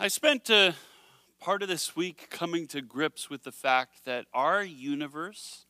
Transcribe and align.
I 0.00 0.08
spent 0.08 0.48
uh, 0.48 0.72
part 1.38 1.62
of 1.62 1.68
this 1.68 1.94
week 1.94 2.28
coming 2.30 2.66
to 2.68 2.80
grips 2.80 3.28
with 3.28 3.42
the 3.42 3.52
fact 3.52 4.06
that 4.06 4.24
our 4.32 4.64
universe 4.64 5.66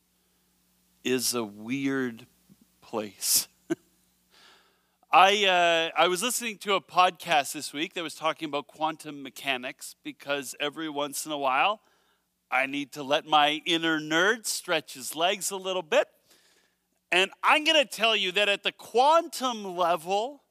is 1.03 1.33
a 1.33 1.43
weird 1.43 2.25
place. 2.81 3.49
I, 5.11 5.45
uh, 5.45 6.01
I 6.01 6.07
was 6.07 6.23
listening 6.23 6.57
to 6.59 6.75
a 6.75 6.81
podcast 6.81 7.51
this 7.51 7.73
week 7.73 7.95
that 7.95 8.01
was 8.01 8.15
talking 8.15 8.47
about 8.47 8.67
quantum 8.67 9.23
mechanics 9.23 9.97
because 10.05 10.55
every 10.57 10.89
once 10.89 11.25
in 11.25 11.33
a 11.33 11.37
while 11.37 11.81
I 12.49 12.65
need 12.65 12.93
to 12.93 13.03
let 13.03 13.25
my 13.25 13.61
inner 13.65 13.99
nerd 13.99 14.45
stretch 14.45 14.93
his 14.93 15.17
legs 15.17 15.51
a 15.51 15.57
little 15.57 15.83
bit. 15.83 16.07
And 17.11 17.29
I'm 17.43 17.65
going 17.65 17.85
to 17.85 17.85
tell 17.85 18.15
you 18.15 18.31
that 18.31 18.47
at 18.47 18.63
the 18.63 18.71
quantum 18.71 19.75
level, 19.75 20.42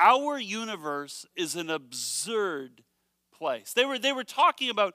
our 0.00 0.38
universe 0.38 1.26
is 1.36 1.54
an 1.54 1.70
absurd 1.70 2.82
place. 3.36 3.72
They 3.72 3.84
were, 3.84 3.98
they 3.98 4.12
were 4.12 4.24
talking 4.24 4.70
about 4.70 4.94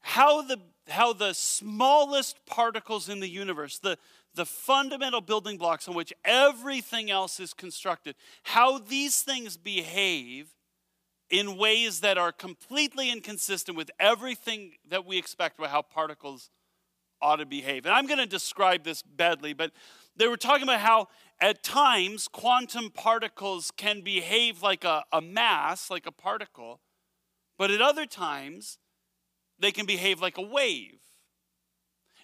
how 0.00 0.42
the, 0.42 0.58
how 0.88 1.12
the 1.12 1.32
smallest 1.32 2.44
particles 2.46 3.08
in 3.08 3.20
the 3.20 3.28
universe, 3.28 3.78
the, 3.78 3.96
the 4.34 4.46
fundamental 4.46 5.20
building 5.20 5.56
blocks 5.56 5.88
on 5.88 5.94
which 5.94 6.12
everything 6.24 7.10
else 7.10 7.38
is 7.38 7.52
constructed, 7.52 8.16
how 8.42 8.78
these 8.78 9.22
things 9.22 9.56
behave 9.56 10.48
in 11.28 11.56
ways 11.56 12.00
that 12.00 12.18
are 12.18 12.32
completely 12.32 13.10
inconsistent 13.10 13.76
with 13.76 13.90
everything 14.00 14.72
that 14.88 15.06
we 15.06 15.16
expect 15.16 15.58
about 15.58 15.70
how 15.70 15.82
particles 15.82 16.50
ought 17.22 17.36
to 17.36 17.46
behave. 17.46 17.86
And 17.86 17.94
I'm 17.94 18.06
going 18.06 18.18
to 18.18 18.26
describe 18.26 18.82
this 18.82 19.02
badly, 19.02 19.52
but 19.52 19.70
they 20.16 20.26
were 20.26 20.36
talking 20.36 20.64
about 20.64 20.80
how 20.80 21.08
at 21.40 21.62
times 21.62 22.28
quantum 22.28 22.90
particles 22.90 23.70
can 23.70 24.02
behave 24.02 24.62
like 24.62 24.84
a, 24.84 25.04
a 25.12 25.20
mass, 25.20 25.90
like 25.90 26.06
a 26.06 26.12
particle, 26.12 26.80
but 27.56 27.70
at 27.70 27.80
other 27.80 28.06
times, 28.06 28.78
they 29.58 29.72
can 29.72 29.86
behave 29.86 30.20
like 30.20 30.38
a 30.38 30.42
wave. 30.42 31.00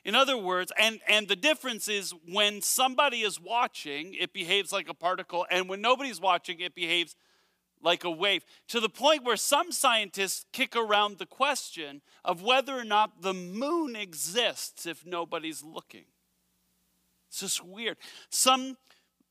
In 0.04 0.14
other 0.14 0.36
words, 0.36 0.70
and, 0.78 1.00
and 1.08 1.26
the 1.26 1.36
difference 1.36 1.88
is 1.88 2.14
when 2.28 2.62
somebody 2.62 3.22
is 3.22 3.40
watching, 3.40 4.14
it 4.14 4.32
behaves 4.32 4.72
like 4.72 4.88
a 4.88 4.94
particle, 4.94 5.46
and 5.50 5.68
when 5.68 5.80
nobody's 5.80 6.20
watching, 6.20 6.60
it 6.60 6.74
behaves 6.74 7.16
like 7.82 8.04
a 8.04 8.10
wave. 8.10 8.44
To 8.68 8.80
the 8.80 8.88
point 8.88 9.24
where 9.24 9.36
some 9.36 9.72
scientists 9.72 10.46
kick 10.52 10.76
around 10.76 11.18
the 11.18 11.26
question 11.26 12.02
of 12.24 12.42
whether 12.42 12.78
or 12.78 12.84
not 12.84 13.22
the 13.22 13.34
moon 13.34 13.96
exists 13.96 14.86
if 14.86 15.04
nobody's 15.04 15.62
looking. 15.62 16.04
It's 17.28 17.40
just 17.40 17.64
weird. 17.64 17.96
Some 18.30 18.76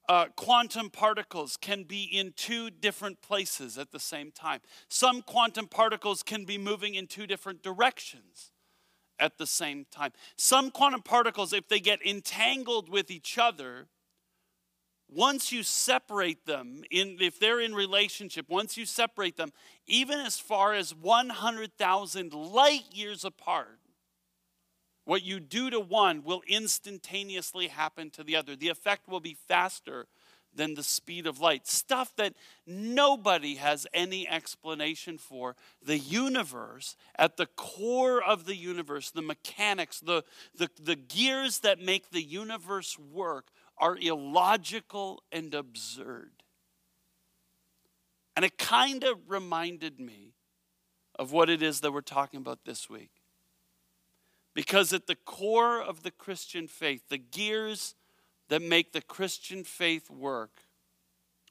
uh, 0.08 0.28
quantum 0.36 0.89
particles 0.89 1.58
can 1.58 1.84
be 1.84 2.03
in 2.03 2.34
two 2.36 2.70
different 2.70 3.22
places 3.22 3.78
at 3.78 3.92
the 3.92 4.00
same 4.00 4.31
time. 4.31 4.59
Some 4.88 5.22
quantum 5.22 5.67
particles 5.67 6.23
can 6.23 6.45
be 6.45 6.58
moving 6.58 6.95
in 6.95 7.08
two 7.08 7.28
different 7.28 7.64
directions 7.64 8.52
at 9.20 9.38
the 9.38 9.47
same 9.47 9.86
time. 9.92 10.12
Some 10.38 10.72
quantum 10.72 11.02
particles, 11.02 11.53
if 11.53 11.67
they 11.67 11.80
get 11.80 12.06
entangled 12.06 12.89
with 12.89 13.09
each 13.09 13.38
other, 13.38 13.88
once 15.08 15.52
you 15.52 15.64
separate 15.64 16.45
them, 16.45 16.84
in, 16.92 17.17
if 17.19 17.40
they're 17.40 17.62
in 17.62 17.73
relationship, 17.73 18.50
once 18.50 18.75
you 18.75 18.86
separate 18.86 19.38
them, 19.38 19.52
even 19.88 20.19
as 20.19 20.40
far 20.40 20.73
as 20.73 20.94
100,000 20.95 22.34
light 22.34 22.84
years 22.92 23.23
apart, 23.23 23.80
what 25.06 25.23
you 25.23 25.39
do 25.39 25.70
to 25.70 25.80
one 25.80 26.23
will 26.23 26.42
instantaneously 26.48 27.67
happen 27.67 28.09
to 28.11 28.23
the 28.23 28.36
other. 28.36 28.56
The 28.56 28.70
effect 28.70 29.08
will 29.08 29.20
be 29.20 29.38
faster 29.47 30.08
than 30.56 30.73
the 30.73 30.84
speed 30.84 31.28
of 31.28 31.39
light. 31.39 31.67
Stuff 31.67 32.16
that 32.16 32.34
nobody 32.66 33.56
has 33.56 33.86
any 33.94 34.28
explanation 34.28 35.17
for. 35.17 35.56
The 35.86 35.97
universe, 35.97 36.95
at 37.17 37.38
the 37.38 37.45
core 37.45 38.23
of 38.23 38.45
the 38.45 38.56
universe, 38.56 39.12
the 39.12 39.22
mechanics, 39.22 40.00
the, 40.00 40.23
the, 40.58 40.70
the 40.81 40.95
gears 40.95 41.59
that 41.59 41.80
make 41.80 42.09
the 42.09 42.23
universe 42.23 42.97
work 42.97 43.47
are 43.78 43.97
illogical 43.97 45.24
and 45.31 45.53
absurd. 45.53 46.31
And 48.35 48.44
it 48.44 48.57
kind 48.57 49.03
of 49.03 49.18
reminded 49.28 50.00
me 50.00 50.34
of 51.18 51.31
what 51.31 51.50
it 51.50 51.62
is 51.62 51.81
that 51.81 51.91
we're 51.91 52.01
talking 52.01 52.40
about 52.40 52.59
this 52.66 52.90
week. 52.90 53.15
Because 54.56 54.94
at 54.94 55.06
the 55.06 55.16
core 55.16 55.82
of 55.82 56.02
the 56.02 56.12
Christian 56.12 56.68
faith, 56.68 57.10
the 57.10 57.18
gears 57.20 57.94
that 58.48 58.62
make 58.62 58.94
the 58.94 59.02
Christian 59.02 59.64
faith 59.64 60.10
work 60.10 60.62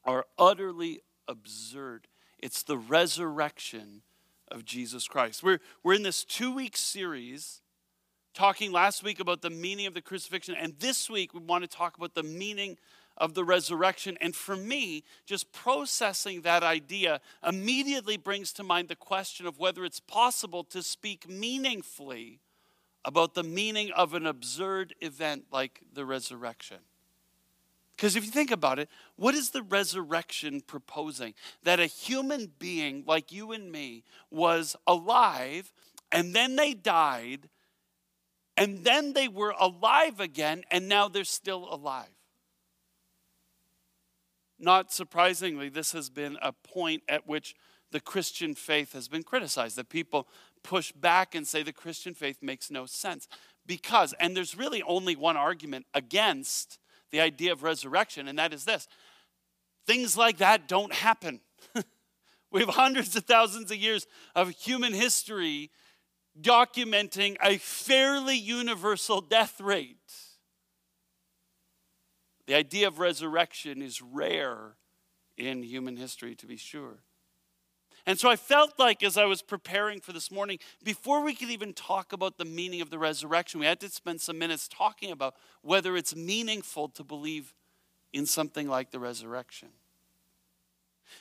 are 0.05 0.25
utterly 0.39 1.03
absurd. 1.29 2.09
It's 2.39 2.63
the 2.63 2.79
resurrection 2.79 4.03
of 4.51 4.65
Jesus 4.65 5.07
Christ. 5.07 5.43
We're, 5.43 5.61
we're 5.83 5.95
in 5.95 6.03
this 6.03 6.25
two 6.25 6.53
week 6.53 6.77
series 6.77 7.61
talking 8.33 8.73
last 8.73 9.03
week 9.03 9.21
about 9.21 9.43
the 9.43 9.51
meaning 9.51 9.87
of 9.87 9.95
the 9.95 10.03
crucifixion, 10.03 10.57
and 10.59 10.75
this 10.79 11.09
week 11.09 11.35
we 11.35 11.41
want 11.41 11.63
to 11.63 11.69
talk 11.69 11.97
about 11.97 12.15
the 12.15 12.23
meaning 12.23 12.77
of 13.17 13.35
the 13.35 13.45
resurrection. 13.45 14.19
And 14.21 14.35
for 14.35 14.57
me, 14.57 15.05
just 15.25 15.53
processing 15.53 16.41
that 16.41 16.63
idea 16.63 17.21
immediately 17.47 18.17
brings 18.17 18.53
to 18.55 18.65
mind 18.65 18.89
the 18.89 18.97
question 18.97 19.47
of 19.47 19.59
whether 19.59 19.85
it's 19.85 20.01
possible 20.01 20.65
to 20.65 20.83
speak 20.83 21.29
meaningfully 21.29 22.41
about 23.05 23.35
the 23.35 23.43
meaning 23.43 23.91
of 23.93 24.15
an 24.15 24.27
absurd 24.27 24.95
event 25.01 25.47
like 25.51 25.83
the 25.93 26.05
resurrection. 26.05 26.79
Because 27.97 28.17
if 28.17 28.25
you 28.25 28.31
think 28.31 28.51
about 28.51 28.79
it, 28.79 28.89
what 29.17 29.35
is 29.35 29.51
the 29.51 29.63
resurrection 29.63 30.61
proposing? 30.61 31.35
That 31.63 31.79
a 31.79 31.87
human 31.87 32.51
being 32.59 33.05
like 33.07 33.31
you 33.31 33.53
and 33.53 33.71
me 33.71 34.05
was 34.31 34.75
alive 34.87 35.73
and 36.11 36.35
then 36.35 36.57
they 36.57 36.75
died 36.75 37.49
and 38.57 38.85
then 38.85 39.13
they 39.13 39.29
were 39.29 39.55
alive 39.59 40.19
again 40.19 40.65
and 40.71 40.89
now 40.89 41.09
they're 41.09 41.25
still 41.25 41.73
alive. 41.73 42.09
Not 44.59 44.93
surprisingly, 44.93 45.69
this 45.69 45.93
has 45.93 46.11
been 46.11 46.39
a 46.41 46.53
point 46.53 47.03
at 47.09 47.27
which 47.27 47.55
the 47.95 48.01
Christian 48.01 48.57
faith 48.57 48.93
has 48.93 49.07
been 49.07 49.23
criticized, 49.23 49.77
that 49.77 49.89
people 49.89 50.27
push 50.65 50.91
back 50.91 51.37
and 51.37 51.47
say 51.47 51.63
the 51.63 51.73
Christian 51.73 52.13
faith 52.13 52.39
makes 52.43 52.69
no 52.69 52.87
sense. 52.87 53.29
Because, 53.67 54.13
and 54.19 54.37
there's 54.37 54.59
really 54.59 54.83
only 54.83 55.15
one 55.15 55.37
argument 55.37 55.87
against 55.95 56.81
the 57.13 57.21
idea 57.21 57.53
of 57.53 57.63
resurrection, 57.63 58.27
and 58.27 58.37
that 58.37 58.53
is 58.53 58.65
this 58.65 58.89
things 59.87 60.17
like 60.17 60.39
that 60.39 60.67
don't 60.67 60.93
happen. 60.93 61.39
we 62.51 62.61
have 62.63 62.71
hundreds 62.71 63.15
of 63.15 63.27
thousands 63.27 63.71
of 63.71 63.77
years 63.77 64.09
of 64.35 64.51
human 64.51 64.93
history 64.93 65.71
documenting 66.41 67.37
a 67.41 67.59
fairly 67.59 68.37
universal 68.37 69.21
death 69.21 69.61
rate. 69.61 70.15
The 72.49 72.57
idea 72.57 72.89
of 72.89 72.99
resurrection 72.99 73.81
is 73.83 74.03
rare 74.03 74.75
in 75.37 75.63
human 75.63 75.97
history, 75.97 76.35
to 76.35 76.47
be 76.49 76.57
sure. 76.57 77.04
And 78.07 78.19
so 78.19 78.29
I 78.29 78.37
felt 78.37 78.79
like 78.79 79.03
as 79.03 79.17
I 79.17 79.25
was 79.25 79.41
preparing 79.41 80.01
for 80.01 80.13
this 80.13 80.31
morning, 80.31 80.59
before 80.83 81.23
we 81.23 81.35
could 81.35 81.49
even 81.51 81.73
talk 81.73 82.13
about 82.13 82.37
the 82.37 82.45
meaning 82.45 82.83
of 82.83 82.91
the 82.91 82.99
resurrection, 82.99 83.61
we 83.61 83.67
had 83.67 83.81
to 83.81 83.89
spend 83.89 84.21
some 84.21 84.39
minutes 84.39 84.69
talking 84.69 85.11
about 85.11 85.35
whether 85.63 85.97
it's 85.97 86.15
meaningful 86.15 86.89
to 86.89 87.03
believe 87.03 87.55
in 88.13 88.27
something 88.27 88.69
like 88.69 88.91
the 88.91 88.99
resurrection. 88.99 89.69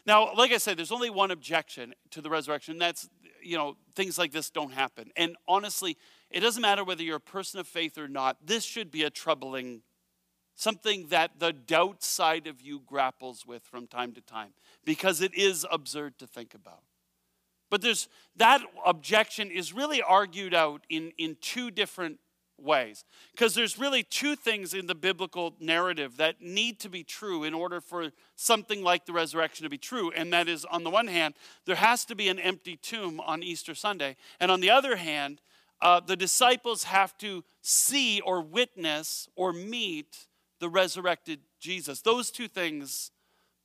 Now, 0.06 0.34
like 0.36 0.52
I 0.52 0.58
said, 0.58 0.78
there's 0.78 0.92
only 0.92 1.10
one 1.10 1.32
objection 1.32 1.94
to 2.12 2.22
the 2.22 2.30
resurrection, 2.30 2.78
that's, 2.78 3.10
you 3.42 3.58
know, 3.58 3.78
things 3.96 4.18
like 4.18 4.32
this 4.32 4.50
don't 4.50 4.74
happen. 4.74 5.12
And 5.16 5.36
honestly, 5.48 5.98
it 6.30 6.42
doesn't 6.42 6.62
matter 6.62 6.84
whether 6.84 7.04
you're 7.04 7.18
a 7.18 7.22
person 7.22 7.60
of 7.60 7.68
faith 7.68 7.98
or 7.98 8.08
not, 8.08 8.38
this 8.46 8.64
should 8.64 8.92
be 8.92 9.04
a 9.04 9.10
troubling 9.10 9.82
something 10.56 11.08
that 11.08 11.40
the 11.40 11.54
doubt 11.54 12.04
side 12.04 12.48
of 12.48 12.62
you 12.62 12.82
grapples 12.86 13.46
with 13.46 13.64
from 13.64 13.88
time 13.88 14.14
to 14.14 14.22
time 14.22 14.54
because 14.86 15.22
it 15.22 15.34
is 15.34 15.66
absurd 15.72 16.18
to 16.20 16.28
think 16.28 16.54
about. 16.54 16.84
But 17.70 17.82
there's 17.82 18.08
that 18.36 18.62
objection 18.86 19.50
is 19.50 19.74
really 19.74 20.02
argued 20.02 20.54
out 20.54 20.86
in, 20.90 21.12
in 21.18 21.38
two 21.42 21.72
different 21.72 22.20
ways. 22.58 23.04
Because 23.32 23.56
there's 23.56 23.80
really 23.80 24.04
two 24.04 24.36
things 24.36 24.74
in 24.74 24.88
the 24.88 24.96
biblical 24.96 25.56
narrative 25.60 26.18
that 26.18 26.42
need 26.42 26.80
to 26.82 26.90
be 26.90 27.04
true 27.04 27.44
in 27.44 27.54
order 27.54 27.82
for 27.82 28.12
something 28.36 28.84
like 28.84 29.06
the 29.06 29.14
resurrection 29.14 29.64
to 29.64 29.70
be 29.70 29.78
true. 29.78 30.12
And 30.12 30.32
that 30.34 30.48
is, 30.48 30.66
on 30.66 30.84
the 30.84 30.90
one 30.90 31.08
hand, 31.08 31.34
there 31.66 31.76
has 31.76 32.06
to 32.06 32.16
be 32.16 32.30
an 32.30 32.40
empty 32.40 32.78
tomb 32.78 33.20
on 33.20 33.44
Easter 33.44 33.76
Sunday. 33.76 34.16
And 34.40 34.52
on 34.52 34.62
the 34.62 34.70
other 34.70 34.96
hand, 34.96 35.42
uh, 35.82 36.00
the 36.00 36.16
disciples 36.16 36.86
have 36.86 37.18
to 37.18 37.44
see 37.62 38.22
or 38.22 38.42
witness 38.42 39.28
or 39.36 39.52
meet 39.52 40.28
the 40.64 40.70
resurrected 40.70 41.42
Jesus. 41.60 42.00
Those 42.00 42.32
two 42.32 42.48
things 42.48 43.12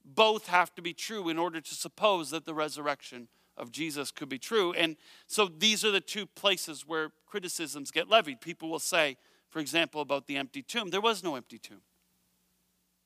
both 0.05 0.49
have 0.49 0.75
to 0.75 0.83
be 0.83 0.93
true 0.93 1.29
in 1.29 1.39
order 1.39 1.61
to 1.61 1.75
suppose 1.77 2.31
that 2.31 2.45
the 2.45 2.53
resurrection 2.53 3.29
of 3.56 3.71
Jesus 3.71 4.11
could 4.11 4.29
be 4.29 4.39
true. 4.39 4.73
And 4.73 4.97
so 5.29 5.47
these 5.47 5.85
are 5.85 5.93
the 5.93 6.00
two 6.00 6.27
places 6.27 6.89
where 6.89 7.12
criticisms 7.25 7.93
get 7.93 8.09
levied. 8.09 8.41
People 8.41 8.69
will 8.69 8.81
say, 8.81 9.17
for 9.49 9.61
example, 9.61 10.00
about 10.00 10.27
the 10.27 10.37
empty 10.37 10.61
tomb, 10.61 10.91
there 10.91 11.00
was 11.00 11.23
no 11.23 11.37
empty 11.37 11.56
tomb. 11.56 11.83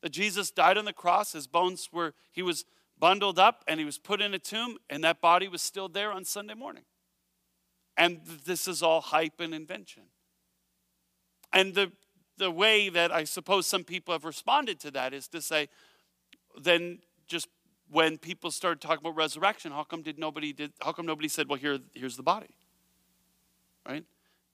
That 0.01 0.13
Jesus 0.13 0.51
died 0.51 0.79
on 0.79 0.87
the 0.87 0.95
cross, 0.95 1.33
his 1.33 1.47
bones 1.47 1.91
were, 1.93 2.15
he 2.33 2.41
was 2.41 2.65
bundled 2.99 3.39
up 3.39 3.63
and 3.69 3.79
he 3.79 3.85
was 3.85 3.99
put 3.99 4.23
in 4.23 4.33
a 4.33 4.39
tomb, 4.39 4.79
and 4.89 5.05
that 5.05 5.21
body 5.21 5.49
was 5.49 5.61
still 5.61 5.91
there 5.91 6.11
on 6.13 6.25
Sunday 6.25 6.55
morning. 6.55 6.85
And 7.99 8.23
this 8.47 8.67
is 8.67 8.83
all 8.83 9.03
hype 9.03 9.39
and 9.39 9.53
invention. 9.53 10.05
And 11.53 11.75
the, 11.75 11.93
the 12.43 12.51
way 12.51 12.89
that 12.89 13.13
I 13.13 13.23
suppose 13.23 13.69
some 13.69 13.85
people 13.85 14.13
have 14.13 14.25
responded 14.25 14.81
to 14.81 14.91
that 14.91 15.15
is 15.15 15.29
to 15.29 15.41
say, 15.41 15.69
then 16.61 16.99
just 17.29 17.49
when 17.89 18.19
people 18.19 18.51
started 18.51 18.81
talking 18.81 19.07
about 19.07 19.17
resurrection, 19.17 19.71
how 19.71 19.85
come 19.85 20.03
did 20.03 20.19
nobody 20.19 20.53
did 20.53 20.73
how 20.83 20.93
come 20.93 21.07
nobody 21.07 21.29
said, 21.29 21.49
well, 21.49 21.59
here, 21.59 21.79
here's 21.95 22.17
the 22.17 22.23
body? 22.23 22.55
Right? 23.89 24.05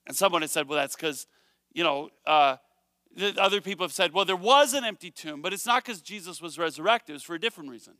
And 0.06 0.14
someone 0.14 0.42
had 0.42 0.50
said, 0.50 0.68
well, 0.68 0.78
that's 0.78 0.96
because, 0.96 1.26
you 1.72 1.82
know, 1.82 2.10
uh, 2.26 2.56
other 3.38 3.60
people 3.62 3.84
have 3.84 3.92
said, 3.92 4.12
well, 4.12 4.26
there 4.26 4.36
was 4.36 4.74
an 4.74 4.84
empty 4.84 5.10
tomb, 5.10 5.40
but 5.40 5.52
it's 5.54 5.66
not 5.66 5.82
because 5.84 6.02
Jesus 6.02 6.42
was 6.42 6.58
resurrected. 6.58 7.10
It 7.10 7.14
was 7.14 7.22
for 7.22 7.34
a 7.36 7.40
different 7.40 7.70
reason. 7.70 7.94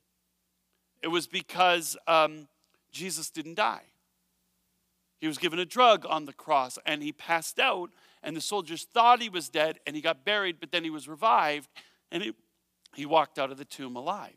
It 1.03 1.09
was 1.09 1.27
because 1.27 1.97
um, 2.07 2.49
Jesus 2.93 3.31
didn't 3.31 3.55
die. 3.55 3.85
He 5.21 5.27
was 5.27 5.39
given 5.39 5.59
a 5.59 5.65
drug 5.65 6.07
on 6.09 6.25
the 6.25 6.33
cross 6.33 6.79
and 6.87 7.03
he 7.03 7.13
passed 7.13 7.59
out, 7.59 7.91
and 8.23 8.37
the 8.37 8.41
soldiers 8.41 8.85
thought 8.85 9.21
he 9.21 9.29
was 9.29 9.49
dead 9.49 9.81
and 9.87 9.97
he 9.97 10.03
got 10.03 10.25
buried, 10.25 10.61
but 10.61 10.71
then 10.71 10.85
he 10.85 10.91
was 10.91 11.09
revived 11.09 11.69
and 12.11 12.23
he, 12.23 12.33
he 12.95 13.07
walked 13.07 13.39
out 13.39 13.51
of 13.51 13.59
the 13.59 13.65
tomb 13.65 13.97
alive. 13.97 14.37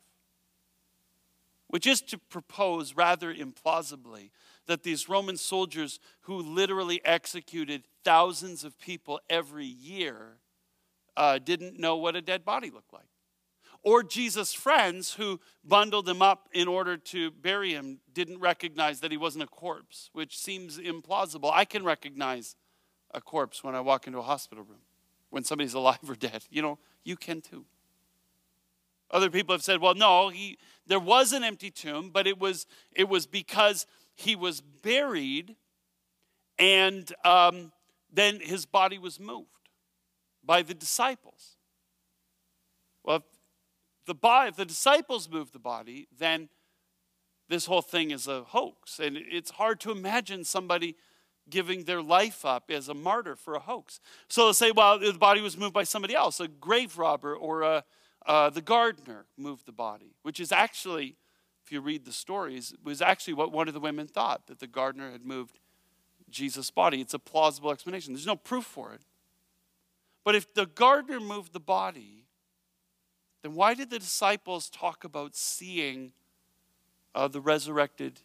Which 1.68 1.88
is 1.88 2.02
to 2.02 2.18
propose 2.18 2.96
rather 2.96 3.34
implausibly 3.34 4.32
that 4.66 4.84
these 4.84 5.08
Roman 5.08 5.38
soldiers 5.38 6.00
who 6.22 6.38
literally 6.38 7.04
executed 7.06 7.84
thousands 8.04 8.64
of 8.64 8.78
people 8.80 9.20
every 9.30 9.66
year 9.66 10.38
uh, 11.16 11.40
didn't 11.40 11.80
know 11.80 11.96
what 11.98 12.16
a 12.16 12.22
dead 12.22 12.44
body 12.44 12.70
looked 12.70 12.94
like. 12.94 13.11
Or 13.84 14.04
Jesus' 14.04 14.54
friends 14.54 15.14
who 15.14 15.40
bundled 15.64 16.08
him 16.08 16.22
up 16.22 16.50
in 16.54 16.68
order 16.68 16.98
to 16.98 17.32
bury 17.32 17.74
him 17.74 18.00
didn't 18.14 18.40
recognize 18.40 19.00
that 19.00 19.12
he 19.12 19.18
wasn't 19.18 19.44
a 19.44 19.48
corpse, 19.48 20.10
which 20.14 20.38
seems 20.38 20.78
implausible. 20.78 21.52
I 21.52 21.66
can 21.66 21.84
recognize 21.84 22.56
a 23.12 23.22
corpse 23.22 23.64
when 23.64 23.74
I 23.74 23.82
walk 23.82 24.06
into 24.06 24.20
a 24.20 24.24
hospital 24.24 24.64
room, 24.64 24.82
when 25.30 25.44
somebody's 25.44 25.74
alive 25.76 26.08
or 26.08 26.16
dead. 26.16 26.46
You 26.50 26.62
know, 26.62 26.80
you 27.04 27.16
can 27.16 27.42
too. 27.42 27.66
Other 29.10 29.30
people 29.30 29.54
have 29.54 29.64
said, 29.64 29.82
well, 29.82 29.96
no, 29.96 30.30
he, 30.30 30.58
there 30.88 31.00
was 31.00 31.34
an 31.34 31.44
empty 31.44 31.70
tomb, 31.70 32.12
but 32.12 32.28
it 32.28 32.40
was, 32.40 32.66
it 32.94 33.10
was 33.10 33.26
because 33.26 33.86
he 34.16 34.36
was 34.36 34.62
buried 34.62 35.56
and 36.58 37.12
um, 37.26 37.72
then 38.14 38.40
his 38.40 38.66
body 38.66 38.98
was 38.98 39.20
moved 39.20 39.70
by 40.44 40.62
the 40.62 40.74
disciples. 40.74 41.58
Well, 43.04 43.24
the, 44.06 44.16
body, 44.16 44.50
if 44.50 44.56
the 44.56 44.66
disciples 44.66 45.30
moved 45.30 45.54
the 45.54 45.60
body, 45.60 46.08
then 46.18 46.50
this 47.50 47.66
whole 47.66 47.82
thing 47.82 48.12
is 48.12 48.28
a 48.28 48.44
hoax. 48.44 49.00
And 49.00 49.18
it's 49.18 49.52
hard 49.52 49.80
to 49.82 49.92
imagine 49.92 50.44
somebody 50.44 50.96
giving 51.50 51.84
their 51.84 52.02
life 52.02 52.46
up 52.46 52.72
as 52.72 52.88
a 52.88 52.94
martyr 52.94 53.36
for 53.36 53.56
a 53.56 53.60
hoax. 53.60 54.00
So 54.30 54.46
they'll 54.46 54.54
say, 54.54 54.72
well, 54.72 54.98
the 55.00 55.14
body 55.14 55.42
was 55.42 55.58
moved 55.58 55.74
by 55.74 55.84
somebody 55.84 56.16
else, 56.16 56.40
a 56.40 56.48
grave 56.48 56.98
robber 56.98 57.36
or 57.36 57.62
a, 57.62 57.84
uh, 58.26 58.50
the 58.50 58.62
gardener 58.62 59.26
moved 59.38 59.66
the 59.66 59.72
body, 59.72 60.16
which 60.22 60.40
is 60.40 60.52
actually, 60.52 61.18
if 61.64 61.72
you 61.72 61.82
read 61.82 62.06
the 62.06 62.14
stories, 62.14 62.74
was 62.84 63.02
actually 63.02 63.34
what 63.34 63.52
one 63.52 63.68
of 63.68 63.74
the 63.74 63.80
women 63.80 64.08
thought, 64.08 64.48
that 64.48 64.60
the 64.60 64.68
gardener 64.68 65.12
had 65.12 65.26
moved 65.26 65.60
Jesus' 66.30 66.72
body. 66.72 67.02
It's 67.02 67.14
a 67.14 67.20
plausible 67.20 67.72
explanation. 67.72 68.14
There's 68.14 68.26
no 68.26 68.36
proof 68.36 68.66
for 68.66 68.94
it. 68.94 69.02
But 70.24 70.36
if 70.36 70.54
the 70.54 70.68
gardener 70.68 71.20
moved 71.20 71.52
the 71.52 71.60
body, 71.60 72.21
then 73.42 73.56
why 73.56 73.74
did 73.74 73.90
the 73.90 74.00
disciples 74.00 74.70
talk 74.70 75.04
about 75.04 75.36
seeing 75.36 76.14
uh, 77.16 77.28
the 77.28 77.42
resurrected 77.42 78.20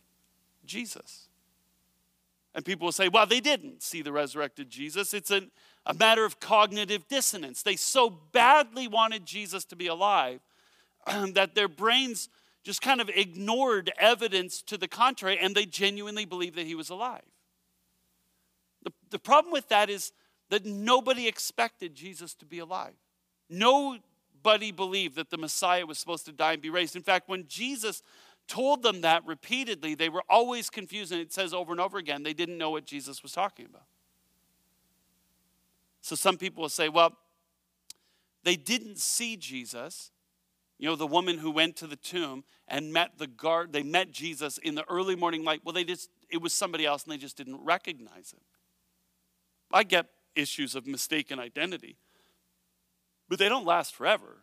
Jesus? 0.64 1.28
And 2.54 2.64
people 2.64 2.86
will 2.86 2.92
say, 2.92 3.08
well, 3.08 3.26
they 3.26 3.40
didn't 3.40 3.82
see 3.82 4.02
the 4.02 4.12
resurrected 4.12 4.70
Jesus. 4.70 5.12
It's 5.12 5.30
an, 5.30 5.50
a 5.84 5.94
matter 5.94 6.24
of 6.24 6.40
cognitive 6.40 7.06
dissonance. 7.08 7.62
They 7.62 7.76
so 7.76 8.08
badly 8.10 8.88
wanted 8.88 9.26
Jesus 9.26 9.64
to 9.66 9.76
be 9.76 9.86
alive 9.86 10.40
that 11.06 11.54
their 11.54 11.68
brains 11.68 12.28
just 12.64 12.82
kind 12.82 13.00
of 13.00 13.08
ignored 13.10 13.92
evidence 13.98 14.60
to 14.62 14.76
the 14.76 14.88
contrary 14.88 15.38
and 15.38 15.54
they 15.54 15.66
genuinely 15.66 16.24
believed 16.24 16.56
that 16.56 16.66
he 16.66 16.74
was 16.74 16.90
alive. 16.90 17.22
The, 18.82 18.92
the 19.10 19.18
problem 19.18 19.52
with 19.52 19.68
that 19.68 19.88
is 19.88 20.12
that 20.50 20.64
nobody 20.64 21.28
expected 21.28 21.94
Jesus 21.94 22.34
to 22.34 22.46
be 22.46 22.58
alive. 22.58 22.94
Nobody 24.46 24.70
believed 24.70 25.16
that 25.16 25.31
the 25.31 25.37
Messiah 25.37 25.84
was 25.84 25.98
supposed 25.98 26.25
to 26.26 26.32
die 26.32 26.52
and 26.52 26.62
be 26.62 26.70
raised. 26.70 26.94
In 26.94 27.02
fact, 27.02 27.28
when 27.28 27.48
Jesus 27.48 28.04
told 28.46 28.84
them 28.84 29.00
that 29.00 29.26
repeatedly, 29.26 29.96
they 29.96 30.08
were 30.08 30.22
always 30.28 30.70
confused. 30.70 31.10
And 31.10 31.20
it 31.20 31.32
says 31.32 31.52
over 31.52 31.72
and 31.72 31.81
over 31.81 31.98
again, 31.98 32.22
they 32.22 32.32
didn't 32.32 32.56
know 32.56 32.70
what 32.70 32.87
Jesus 32.87 33.25
was 33.25 33.32
talking 33.32 33.66
about. 33.66 33.87
So 36.00 36.14
some 36.14 36.37
people 36.37 36.62
will 36.62 36.69
say, 36.69 36.88
well, 36.88 37.16
they 38.44 38.54
didn't 38.54 38.98
see 38.98 39.37
Jesus. 39.37 40.12
You 40.78 40.90
know, 40.90 40.94
the 40.94 41.08
woman 41.08 41.38
who 41.38 41.50
went 41.50 41.75
to 41.78 41.88
the 41.88 41.96
tomb 41.96 42.44
and 42.69 42.92
met 42.92 43.19
the 43.19 43.26
guard, 43.26 43.72
they 43.72 43.82
met 43.82 44.12
Jesus 44.12 44.58
in 44.58 44.76
the 44.76 44.84
early 44.88 45.16
morning 45.16 45.42
light. 45.42 45.62
Well, 45.64 45.72
they 45.72 45.82
just, 45.82 46.08
it 46.31 46.40
was 46.40 46.54
somebody 46.54 46.87
else 46.87 47.02
and 47.02 47.12
they 47.12 47.19
just 47.19 47.37
didn't 47.37 47.64
recognize 47.64 48.32
him. 48.32 48.42
I 49.72 49.82
get 49.82 50.06
issues 50.37 50.76
of 50.76 50.87
mistaken 50.87 51.40
identity. 51.40 51.96
But 53.28 53.38
they 53.38 53.49
don't 53.49 53.67
last 53.67 53.94
forever. 53.94 54.38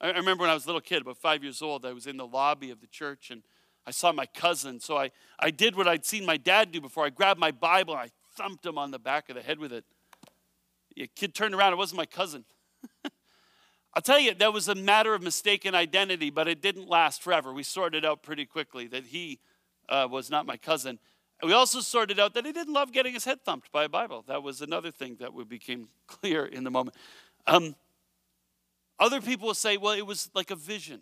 I 0.00 0.08
remember 0.08 0.42
when 0.42 0.50
I 0.50 0.54
was 0.54 0.64
a 0.64 0.68
little 0.68 0.80
kid, 0.80 1.02
about 1.02 1.18
five 1.18 1.42
years 1.42 1.60
old, 1.60 1.84
I 1.84 1.92
was 1.92 2.06
in 2.06 2.16
the 2.16 2.26
lobby 2.26 2.70
of 2.70 2.80
the 2.80 2.86
church 2.86 3.30
and 3.30 3.42
I 3.86 3.90
saw 3.90 4.12
my 4.12 4.26
cousin. 4.26 4.80
So 4.80 4.96
I, 4.96 5.10
I 5.38 5.50
did 5.50 5.76
what 5.76 5.86
I'd 5.86 6.06
seen 6.06 6.24
my 6.24 6.38
dad 6.38 6.72
do 6.72 6.80
before. 6.80 7.04
I 7.04 7.10
grabbed 7.10 7.38
my 7.38 7.50
Bible 7.50 7.94
and 7.94 8.02
I 8.02 8.10
thumped 8.36 8.64
him 8.64 8.78
on 8.78 8.90
the 8.90 8.98
back 8.98 9.28
of 9.28 9.36
the 9.36 9.42
head 9.42 9.58
with 9.58 9.72
it. 9.72 9.84
The 10.96 11.06
kid 11.14 11.34
turned 11.34 11.54
around, 11.54 11.74
it 11.74 11.76
wasn't 11.76 11.98
my 11.98 12.06
cousin. 12.06 12.44
I'll 13.94 14.02
tell 14.02 14.18
you, 14.18 14.32
that 14.34 14.52
was 14.52 14.68
a 14.68 14.74
matter 14.74 15.14
of 15.14 15.22
mistaken 15.22 15.74
identity, 15.74 16.30
but 16.30 16.48
it 16.48 16.62
didn't 16.62 16.88
last 16.88 17.22
forever. 17.22 17.52
We 17.52 17.62
sorted 17.62 18.04
out 18.04 18.22
pretty 18.22 18.46
quickly 18.46 18.86
that 18.88 19.06
he 19.06 19.40
uh, 19.88 20.08
was 20.10 20.30
not 20.30 20.46
my 20.46 20.56
cousin. 20.56 20.98
We 21.42 21.52
also 21.52 21.80
sorted 21.80 22.20
out 22.20 22.34
that 22.34 22.46
he 22.46 22.52
didn't 22.52 22.72
love 22.72 22.92
getting 22.92 23.14
his 23.14 23.24
head 23.24 23.42
thumped 23.44 23.72
by 23.72 23.84
a 23.84 23.88
Bible. 23.88 24.24
That 24.28 24.42
was 24.42 24.60
another 24.60 24.90
thing 24.90 25.16
that 25.20 25.30
became 25.48 25.88
clear 26.06 26.46
in 26.46 26.64
the 26.64 26.70
moment. 26.70 26.96
Um, 27.46 27.74
other 29.00 29.20
people 29.22 29.48
will 29.48 29.54
say, 29.54 29.78
well, 29.78 29.94
it 29.94 30.06
was 30.06 30.30
like 30.34 30.50
a 30.50 30.56
vision, 30.56 31.00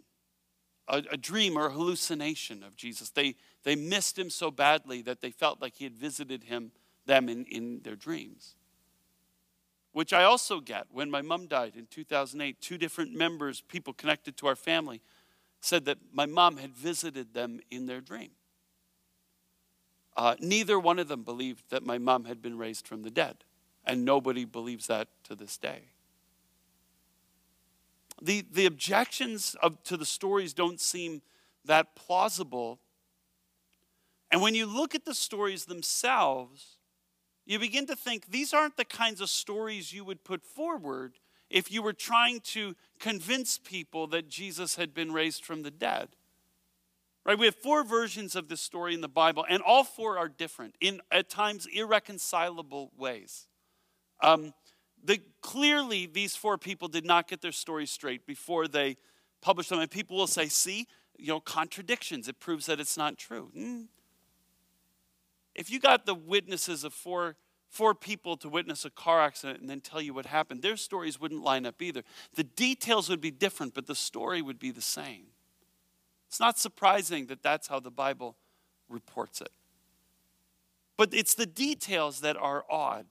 a, 0.87 1.03
a 1.11 1.17
dream 1.17 1.59
or 1.59 1.67
a 1.67 1.71
hallucination 1.71 2.63
of 2.63 2.77
Jesus. 2.77 3.11
They, 3.11 3.35
they 3.65 3.75
missed 3.75 4.17
him 4.17 4.31
so 4.31 4.53
badly 4.53 5.03
that 5.03 5.21
they 5.21 5.33
felt 5.33 5.61
like 5.61 5.75
he 5.75 5.85
had 5.85 5.97
visited 5.97 6.45
him, 6.45 6.71
them 7.07 7.29
in, 7.29 7.45
in 7.47 7.81
their 7.83 7.97
dreams. 7.97 8.55
Which 9.93 10.13
I 10.13 10.23
also 10.23 10.61
get 10.61 10.87
when 10.93 11.11
my 11.11 11.23
mom 11.23 11.49
died 11.49 11.73
in 11.77 11.87
2008. 11.87 12.61
Two 12.61 12.79
different 12.79 13.15
members, 13.15 13.63
people 13.63 13.93
connected 13.93 14.37
to 14.37 14.47
our 14.47 14.55
family, 14.55 15.03
said 15.61 15.85
that 15.87 15.99
my 16.13 16.27
mom 16.27 16.59
had 16.59 16.71
visited 16.71 17.35
them 17.35 17.59
in 17.69 17.87
their 17.87 18.01
dream. 18.01 18.31
Uh, 20.17 20.37
neither 20.41 20.79
one 20.79 21.01
of 21.01 21.09
them 21.09 21.25
believed 21.25 21.65
that 21.71 21.85
my 21.85 21.99
mom 21.99 22.27
had 22.27 22.41
been 22.41 22.59
raised 22.59 22.87
from 22.87 23.03
the 23.03 23.11
dead, 23.11 23.39
and 23.85 24.05
nobody 24.05 24.45
believes 24.45 24.87
that 24.87 25.09
to 25.25 25.35
this 25.35 25.57
day. 25.57 25.83
The, 28.21 28.45
the 28.51 28.67
objections 28.67 29.57
of, 29.63 29.83
to 29.85 29.97
the 29.97 30.07
stories 30.07 30.53
don't 30.53 30.81
seem 30.81 31.23
that 31.65 31.95
plausible. 31.95 32.81
And 34.31 34.43
when 34.43 34.55
you 34.55 34.67
look 34.67 34.95
at 34.95 35.05
the 35.05 35.15
stories 35.15 35.67
themselves, 35.67 36.79
you 37.47 37.59
begin 37.59 37.87
to 37.87 37.97
think 37.97 38.27
these 38.27 38.53
aren't 38.53 38.77
the 38.77 38.85
kinds 38.85 39.21
of 39.21 39.31
stories 39.31 39.93
you 39.93 40.05
would 40.05 40.25
put 40.25 40.45
forward 40.45 41.15
if 41.49 41.73
you 41.73 41.81
were 41.81 41.95
trying 41.95 42.41
to 42.41 42.77
convince 42.99 43.59
people 43.59 44.07
that 44.09 44.29
Jesus 44.29 44.77
had 44.77 44.93
been 44.93 45.13
raised 45.13 45.45
from 45.45 45.63
the 45.63 45.71
dead. 45.71 46.09
Right? 47.25 47.39
We 47.39 47.47
have 47.47 47.57
four 47.57 47.85
versions 47.85 48.37
of 48.37 48.49
this 48.49 48.61
story 48.61 48.95
in 48.95 49.01
the 49.01 49.09
Bible, 49.09 49.45
and 49.49 49.63
all 49.63 49.85
four 49.85 50.19
are 50.19 50.29
different 50.29 50.75
in 50.81 51.01
at 51.11 51.29
times 51.29 51.67
irreconcilable 51.67 52.91
ways. 52.97 53.47
Um, 54.23 54.53
the, 55.05 55.21
clearly, 55.41 56.07
these 56.07 56.37
four 56.37 56.59
people 56.59 56.89
did 56.89 57.05
not 57.05 57.29
get 57.29 57.41
their 57.41 57.53
stories 57.53 57.91
straight 57.91 58.27
before 58.27 58.69
they 58.69 58.97
published 59.41 59.71
them. 59.71 59.81
And 59.81 59.91
people 59.91 60.17
will 60.17 60.27
say, 60.27 60.47
see, 60.47 60.87
you 61.17 61.29
know, 61.29 61.41
contradictions. 61.41 62.29
It 62.29 62.41
proves 62.41 62.67
that 62.67 62.81
it's 62.81 62.97
not 62.97 63.19
true. 63.19 63.51
Mm. 63.57 63.87
If 65.55 65.71
you 65.71 65.81
got 65.81 66.07
the 66.07 66.15
witnesses 66.15 66.85
of 66.85 66.93
four, 66.93 67.37
four 67.69 67.95
people 67.95 68.37
to 68.37 68.49
witness 68.49 68.85
a 68.85 68.91
car 68.91 69.21
accident 69.21 69.61
and 69.61 69.69
then 69.69 69.81
tell 69.81 70.01
you 70.01 70.15
what 70.15 70.27
happened, 70.27 70.63
their 70.63 70.77
stories 70.77 71.21
wouldn't 71.21 71.43
line 71.43 71.67
up 71.67 71.83
either. 71.83 72.03
The 72.35 72.45
details 72.45 73.09
would 73.09 73.21
be 73.21 73.31
different, 73.31 73.75
but 73.75 73.87
the 73.87 73.95
story 73.95 74.41
would 74.41 74.59
be 74.59 74.71
the 74.71 74.81
same. 74.81 75.27
It's 76.29 76.39
not 76.39 76.59
surprising 76.59 77.27
that 77.27 77.43
that's 77.43 77.69
how 77.69 77.81
the 77.81 77.91
Bible 77.91 78.37
reports 78.89 79.41
it. 79.41 79.51
But 80.97 81.15
it's 81.15 81.35
the 81.35 81.47
details 81.47 82.21
that 82.21 82.37
are 82.37 82.65
odd. 82.71 83.07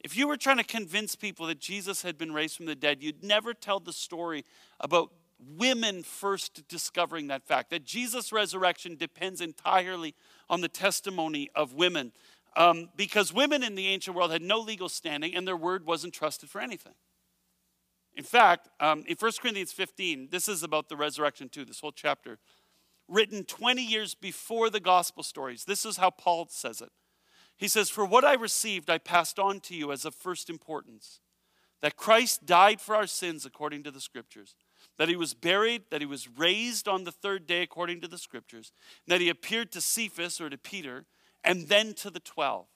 If 0.00 0.16
you 0.16 0.28
were 0.28 0.36
trying 0.36 0.58
to 0.58 0.64
convince 0.64 1.16
people 1.16 1.46
that 1.46 1.58
Jesus 1.58 2.02
had 2.02 2.16
been 2.16 2.32
raised 2.32 2.56
from 2.56 2.66
the 2.66 2.74
dead, 2.74 3.02
you'd 3.02 3.24
never 3.24 3.52
tell 3.52 3.80
the 3.80 3.92
story 3.92 4.44
about 4.80 5.10
women 5.56 6.02
first 6.02 6.66
discovering 6.68 7.28
that 7.28 7.46
fact 7.46 7.70
that 7.70 7.84
Jesus' 7.84 8.32
resurrection 8.32 8.96
depends 8.96 9.40
entirely 9.40 10.14
on 10.48 10.60
the 10.60 10.68
testimony 10.68 11.48
of 11.54 11.74
women. 11.74 12.12
Um, 12.56 12.88
because 12.96 13.32
women 13.32 13.62
in 13.62 13.74
the 13.74 13.86
ancient 13.86 14.16
world 14.16 14.32
had 14.32 14.42
no 14.42 14.58
legal 14.58 14.88
standing 14.88 15.34
and 15.36 15.46
their 15.46 15.56
word 15.56 15.86
wasn't 15.86 16.14
trusted 16.14 16.50
for 16.50 16.60
anything. 16.60 16.94
In 18.16 18.24
fact, 18.24 18.68
um, 18.80 19.04
in 19.06 19.16
1 19.16 19.32
Corinthians 19.40 19.70
15, 19.72 20.28
this 20.30 20.48
is 20.48 20.64
about 20.64 20.88
the 20.88 20.96
resurrection 20.96 21.48
too, 21.48 21.64
this 21.64 21.78
whole 21.80 21.92
chapter, 21.92 22.38
written 23.06 23.44
20 23.44 23.84
years 23.84 24.14
before 24.14 24.70
the 24.70 24.80
gospel 24.80 25.22
stories. 25.22 25.64
This 25.64 25.84
is 25.84 25.98
how 25.98 26.10
Paul 26.10 26.48
says 26.50 26.80
it. 26.80 26.90
He 27.58 27.68
says, 27.68 27.90
For 27.90 28.06
what 28.06 28.24
I 28.24 28.34
received, 28.34 28.88
I 28.88 28.98
passed 28.98 29.38
on 29.38 29.60
to 29.60 29.74
you 29.74 29.92
as 29.92 30.04
of 30.04 30.14
first 30.14 30.48
importance 30.48 31.20
that 31.80 31.96
Christ 31.96 32.46
died 32.46 32.80
for 32.80 32.96
our 32.96 33.06
sins 33.06 33.44
according 33.44 33.84
to 33.84 33.90
the 33.90 34.00
scriptures, 34.00 34.56
that 34.96 35.08
he 35.08 35.16
was 35.16 35.34
buried, 35.34 35.82
that 35.90 36.00
he 36.00 36.06
was 36.06 36.28
raised 36.28 36.88
on 36.88 37.04
the 37.04 37.12
third 37.12 37.46
day 37.46 37.62
according 37.62 38.00
to 38.00 38.08
the 38.08 38.18
scriptures, 38.18 38.72
and 39.06 39.12
that 39.12 39.20
he 39.20 39.28
appeared 39.28 39.70
to 39.72 39.80
Cephas 39.80 40.40
or 40.40 40.50
to 40.50 40.58
Peter, 40.58 41.04
and 41.44 41.68
then 41.68 41.94
to 41.94 42.10
the 42.10 42.20
twelve. 42.20 42.66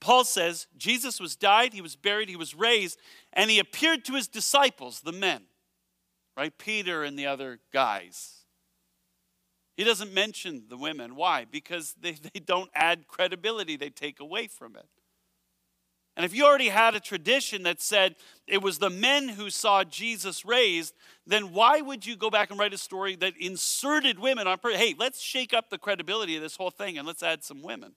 Paul 0.00 0.24
says 0.24 0.66
Jesus 0.76 1.20
was 1.20 1.36
died, 1.36 1.72
he 1.72 1.82
was 1.82 1.96
buried, 1.96 2.28
he 2.28 2.36
was 2.36 2.54
raised, 2.54 2.98
and 3.32 3.50
he 3.50 3.58
appeared 3.58 4.04
to 4.06 4.14
his 4.14 4.28
disciples, 4.28 5.00
the 5.00 5.12
men, 5.12 5.42
right? 6.36 6.56
Peter 6.56 7.04
and 7.04 7.18
the 7.18 7.26
other 7.26 7.60
guys. 7.72 8.41
He 9.76 9.84
doesn't 9.84 10.12
mention 10.12 10.64
the 10.68 10.76
women. 10.76 11.16
Why? 11.16 11.46
Because 11.50 11.94
they, 12.00 12.12
they 12.12 12.40
don't 12.40 12.70
add 12.74 13.08
credibility, 13.08 13.76
they 13.76 13.90
take 13.90 14.20
away 14.20 14.46
from 14.46 14.76
it. 14.76 14.86
And 16.14 16.26
if 16.26 16.34
you 16.34 16.44
already 16.44 16.68
had 16.68 16.94
a 16.94 17.00
tradition 17.00 17.62
that 17.62 17.80
said 17.80 18.16
it 18.46 18.60
was 18.60 18.78
the 18.78 18.90
men 18.90 19.28
who 19.28 19.48
saw 19.48 19.82
Jesus 19.82 20.44
raised, 20.44 20.94
then 21.26 21.52
why 21.52 21.80
would 21.80 22.04
you 22.04 22.16
go 22.16 22.28
back 22.28 22.50
and 22.50 22.58
write 22.60 22.74
a 22.74 22.78
story 22.78 23.16
that 23.16 23.32
inserted 23.40 24.18
women 24.18 24.46
on 24.46 24.58
purpose? 24.58 24.78
Hey, 24.78 24.94
let's 24.98 25.22
shake 25.22 25.54
up 25.54 25.70
the 25.70 25.78
credibility 25.78 26.36
of 26.36 26.42
this 26.42 26.56
whole 26.56 26.70
thing 26.70 26.98
and 26.98 27.06
let's 27.06 27.22
add 27.22 27.42
some 27.42 27.62
women. 27.62 27.94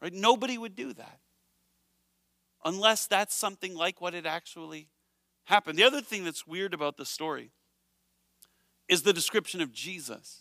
Right? 0.00 0.14
Nobody 0.14 0.56
would 0.56 0.74
do 0.74 0.94
that. 0.94 1.18
Unless 2.64 3.06
that's 3.06 3.34
something 3.34 3.74
like 3.74 4.00
what 4.00 4.14
had 4.14 4.26
actually 4.26 4.88
happened. 5.44 5.78
The 5.78 5.84
other 5.84 6.00
thing 6.00 6.24
that's 6.24 6.46
weird 6.46 6.72
about 6.72 6.96
the 6.96 7.04
story 7.04 7.50
is 8.88 9.02
the 9.02 9.12
description 9.12 9.60
of 9.60 9.72
Jesus. 9.72 10.40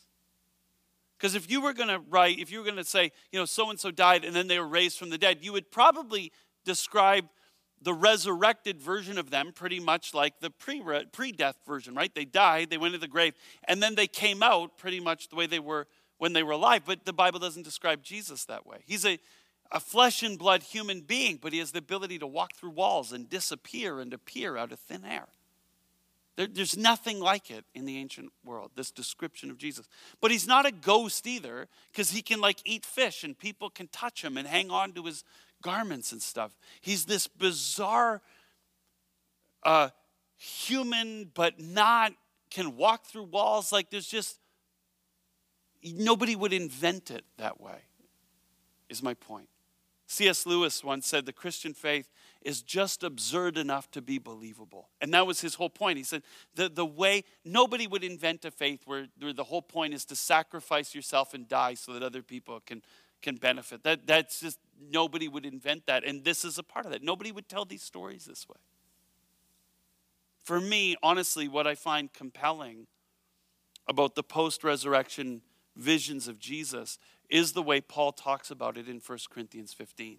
Because 1.17 1.35
if 1.35 1.49
you 1.49 1.61
were 1.61 1.73
going 1.73 1.89
to 1.89 1.99
write, 2.09 2.39
if 2.39 2.51
you 2.51 2.59
were 2.59 2.63
going 2.63 2.77
to 2.77 2.83
say, 2.83 3.11
you 3.31 3.39
know, 3.39 3.45
so 3.45 3.69
and 3.69 3.79
so 3.79 3.89
died 3.89 4.23
and 4.23 4.35
then 4.35 4.47
they 4.47 4.59
were 4.59 4.67
raised 4.67 4.99
from 4.99 5.09
the 5.09 5.17
dead, 5.17 5.39
you 5.41 5.51
would 5.51 5.71
probably 5.71 6.31
describe 6.63 7.25
the 7.81 7.93
resurrected 7.93 8.81
version 8.81 9.17
of 9.17 9.29
them 9.29 9.51
pretty 9.53 9.79
much 9.79 10.13
like 10.13 10.39
the 10.39 10.49
pre 10.49 11.31
death 11.31 11.57
version, 11.65 11.95
right? 11.95 12.13
They 12.13 12.25
died, 12.25 12.69
they 12.69 12.77
went 12.77 12.93
to 12.93 12.99
the 12.99 13.07
grave, 13.07 13.33
and 13.67 13.81
then 13.81 13.95
they 13.95 14.07
came 14.07 14.41
out 14.43 14.77
pretty 14.77 14.99
much 14.99 15.29
the 15.29 15.35
way 15.35 15.47
they 15.47 15.59
were 15.59 15.87
when 16.17 16.33
they 16.33 16.43
were 16.43 16.53
alive. 16.53 16.83
But 16.85 17.05
the 17.05 17.13
Bible 17.13 17.39
doesn't 17.39 17.63
describe 17.63 18.03
Jesus 18.03 18.45
that 18.45 18.65
way. 18.65 18.79
He's 18.85 19.05
a, 19.05 19.19
a 19.71 19.79
flesh 19.79 20.23
and 20.23 20.37
blood 20.37 20.63
human 20.63 21.01
being, 21.01 21.37
but 21.41 21.53
he 21.53 21.59
has 21.59 21.71
the 21.71 21.79
ability 21.79 22.19
to 22.19 22.27
walk 22.27 22.55
through 22.55 22.71
walls 22.71 23.11
and 23.11 23.29
disappear 23.29 23.99
and 23.99 24.13
appear 24.13 24.57
out 24.57 24.71
of 24.71 24.79
thin 24.79 25.05
air. 25.05 25.27
There, 26.37 26.47
there's 26.47 26.77
nothing 26.77 27.19
like 27.19 27.51
it 27.51 27.65
in 27.75 27.85
the 27.85 27.97
ancient 27.97 28.31
world, 28.45 28.71
this 28.75 28.91
description 28.91 29.51
of 29.51 29.57
Jesus. 29.57 29.89
But 30.21 30.31
he's 30.31 30.47
not 30.47 30.65
a 30.65 30.71
ghost 30.71 31.27
either, 31.27 31.67
because 31.91 32.11
he 32.11 32.21
can 32.21 32.39
like 32.39 32.59
eat 32.63 32.85
fish 32.85 33.23
and 33.23 33.37
people 33.37 33.69
can 33.69 33.89
touch 33.89 34.23
him 34.23 34.37
and 34.37 34.47
hang 34.47 34.69
on 34.69 34.93
to 34.93 35.03
his 35.03 35.23
garments 35.61 36.11
and 36.11 36.21
stuff. 36.21 36.55
He's 36.79 37.05
this 37.05 37.27
bizarre 37.27 38.21
uh, 39.63 39.89
human, 40.37 41.31
but 41.33 41.59
not 41.59 42.13
can 42.49 42.77
walk 42.77 43.05
through 43.05 43.23
walls. 43.23 43.71
Like 43.71 43.89
there's 43.89 44.07
just 44.07 44.37
nobody 45.83 46.35
would 46.35 46.53
invent 46.53 47.09
it 47.09 47.25
that 47.37 47.59
way, 47.59 47.79
is 48.89 49.01
my 49.01 49.15
point. 49.15 49.49
C.S. 50.05 50.45
Lewis 50.45 50.83
once 50.83 51.05
said 51.05 51.25
the 51.25 51.33
Christian 51.33 51.73
faith 51.73 52.09
is 52.41 52.61
just 52.61 53.03
absurd 53.03 53.57
enough 53.57 53.89
to 53.91 54.01
be 54.01 54.17
believable. 54.17 54.89
And 55.01 55.13
that 55.13 55.27
was 55.27 55.41
his 55.41 55.55
whole 55.55 55.69
point. 55.69 55.97
He 55.97 56.03
said 56.03 56.23
the, 56.55 56.69
the 56.69 56.85
way 56.85 57.23
nobody 57.43 57.87
would 57.87 58.03
invent 58.03 58.45
a 58.45 58.51
faith 58.51 58.81
where, 58.85 59.07
where 59.19 59.33
the 59.33 59.43
whole 59.43 59.61
point 59.61 59.93
is 59.93 60.05
to 60.05 60.15
sacrifice 60.15 60.95
yourself 60.95 61.33
and 61.33 61.47
die 61.47 61.73
so 61.73 61.93
that 61.93 62.03
other 62.03 62.21
people 62.21 62.59
can 62.59 62.81
can 63.21 63.35
benefit. 63.35 63.83
That, 63.83 64.05
that's 64.05 64.39
just, 64.39 64.59
nobody 64.91 65.27
would 65.27 65.45
invent 65.45 65.85
that. 65.87 66.03
And 66.03 66.23
this 66.23 66.45
is 66.45 66.57
a 66.57 66.63
part 66.63 66.85
of 66.85 66.91
that. 66.91 67.03
Nobody 67.03 67.31
would 67.31 67.49
tell 67.49 67.65
these 67.65 67.83
stories 67.83 68.25
this 68.25 68.47
way. 68.47 68.57
For 70.43 70.61
me, 70.61 70.95
honestly, 71.03 71.47
what 71.47 71.67
I 71.67 71.75
find 71.75 72.11
compelling 72.13 72.87
about 73.87 74.15
the 74.15 74.23
post 74.23 74.63
resurrection 74.63 75.41
visions 75.75 76.27
of 76.27 76.39
Jesus 76.39 76.99
is 77.29 77.51
the 77.51 77.61
way 77.61 77.81
Paul 77.81 78.11
talks 78.11 78.49
about 78.49 78.77
it 78.77 78.87
in 78.87 79.01
1 79.05 79.19
Corinthians 79.29 79.73
15. 79.73 80.17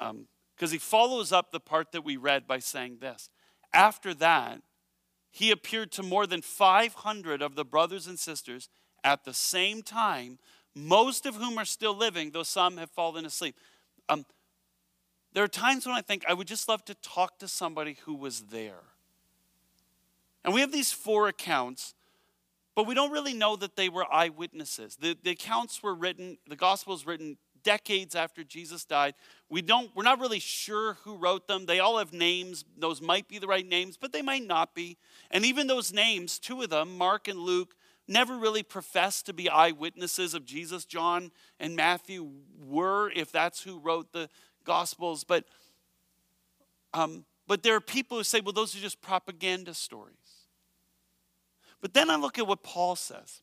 Um, 0.00 0.26
Because 0.54 0.70
he 0.70 0.78
follows 0.78 1.32
up 1.32 1.50
the 1.50 1.60
part 1.60 1.92
that 1.92 2.04
we 2.04 2.16
read 2.16 2.46
by 2.46 2.58
saying 2.58 2.98
this 3.00 3.28
After 3.72 4.14
that, 4.14 4.60
he 5.30 5.50
appeared 5.50 5.90
to 5.92 6.02
more 6.02 6.26
than 6.26 6.42
500 6.42 7.42
of 7.42 7.54
the 7.56 7.64
brothers 7.64 8.06
and 8.06 8.18
sisters 8.18 8.68
at 9.02 9.24
the 9.24 9.34
same 9.34 9.82
time 9.82 10.38
most 10.74 11.24
of 11.26 11.36
whom 11.36 11.58
are 11.58 11.64
still 11.64 11.96
living, 11.96 12.30
though 12.32 12.42
some 12.42 12.76
have 12.78 12.90
fallen 12.90 13.24
asleep. 13.24 13.56
Um, 14.08 14.26
there 15.32 15.44
are 15.44 15.48
times 15.48 15.86
when 15.86 15.94
I 15.94 16.00
think 16.00 16.24
I 16.28 16.34
would 16.34 16.48
just 16.48 16.68
love 16.68 16.84
to 16.86 16.94
talk 16.96 17.38
to 17.38 17.48
somebody 17.48 17.96
who 18.04 18.14
was 18.14 18.42
there. 18.42 18.82
And 20.44 20.52
we 20.52 20.60
have 20.60 20.72
these 20.72 20.92
four 20.92 21.28
accounts, 21.28 21.94
but 22.74 22.86
we 22.86 22.94
don't 22.94 23.12
really 23.12 23.34
know 23.34 23.56
that 23.56 23.76
they 23.76 23.88
were 23.88 24.12
eyewitnesses. 24.12 24.96
The, 24.96 25.16
the 25.22 25.30
accounts 25.30 25.82
were 25.82 25.94
written, 25.94 26.38
the 26.48 26.56
gospel 26.56 26.94
is 26.94 27.06
written 27.06 27.38
decades 27.64 28.14
after 28.14 28.44
Jesus 28.44 28.84
died. 28.84 29.14
We 29.48 29.62
don't, 29.62 29.90
we're 29.96 30.04
not 30.04 30.20
really 30.20 30.38
sure 30.38 30.94
who 31.02 31.16
wrote 31.16 31.48
them. 31.48 31.66
They 31.66 31.80
all 31.80 31.98
have 31.98 32.12
names. 32.12 32.64
Those 32.78 33.00
might 33.00 33.26
be 33.26 33.38
the 33.38 33.46
right 33.48 33.66
names, 33.66 33.96
but 33.96 34.12
they 34.12 34.22
might 34.22 34.46
not 34.46 34.74
be. 34.74 34.96
And 35.30 35.44
even 35.44 35.66
those 35.66 35.92
names, 35.92 36.38
two 36.38 36.62
of 36.62 36.70
them, 36.70 36.96
Mark 36.96 37.26
and 37.26 37.38
Luke, 37.38 37.74
never 38.06 38.36
really 38.36 38.62
professed 38.62 39.26
to 39.26 39.32
be 39.32 39.48
eyewitnesses 39.48 40.34
of 40.34 40.44
Jesus. 40.44 40.84
John 40.84 41.32
and 41.58 41.74
Matthew 41.74 42.30
were, 42.62 43.10
if 43.10 43.32
that's 43.32 43.62
who 43.62 43.78
wrote 43.78 44.12
the 44.12 44.28
Gospels. 44.64 45.24
But, 45.24 45.44
um, 46.92 47.24
but 47.46 47.62
there 47.62 47.74
are 47.74 47.80
people 47.80 48.18
who 48.18 48.24
say, 48.24 48.40
well, 48.40 48.52
those 48.52 48.76
are 48.76 48.80
just 48.80 49.00
propaganda 49.00 49.74
stories. 49.74 50.16
But 51.80 51.94
then 51.94 52.10
I 52.10 52.16
look 52.16 52.38
at 52.38 52.46
what 52.46 52.62
Paul 52.62 52.96
says. 52.96 53.42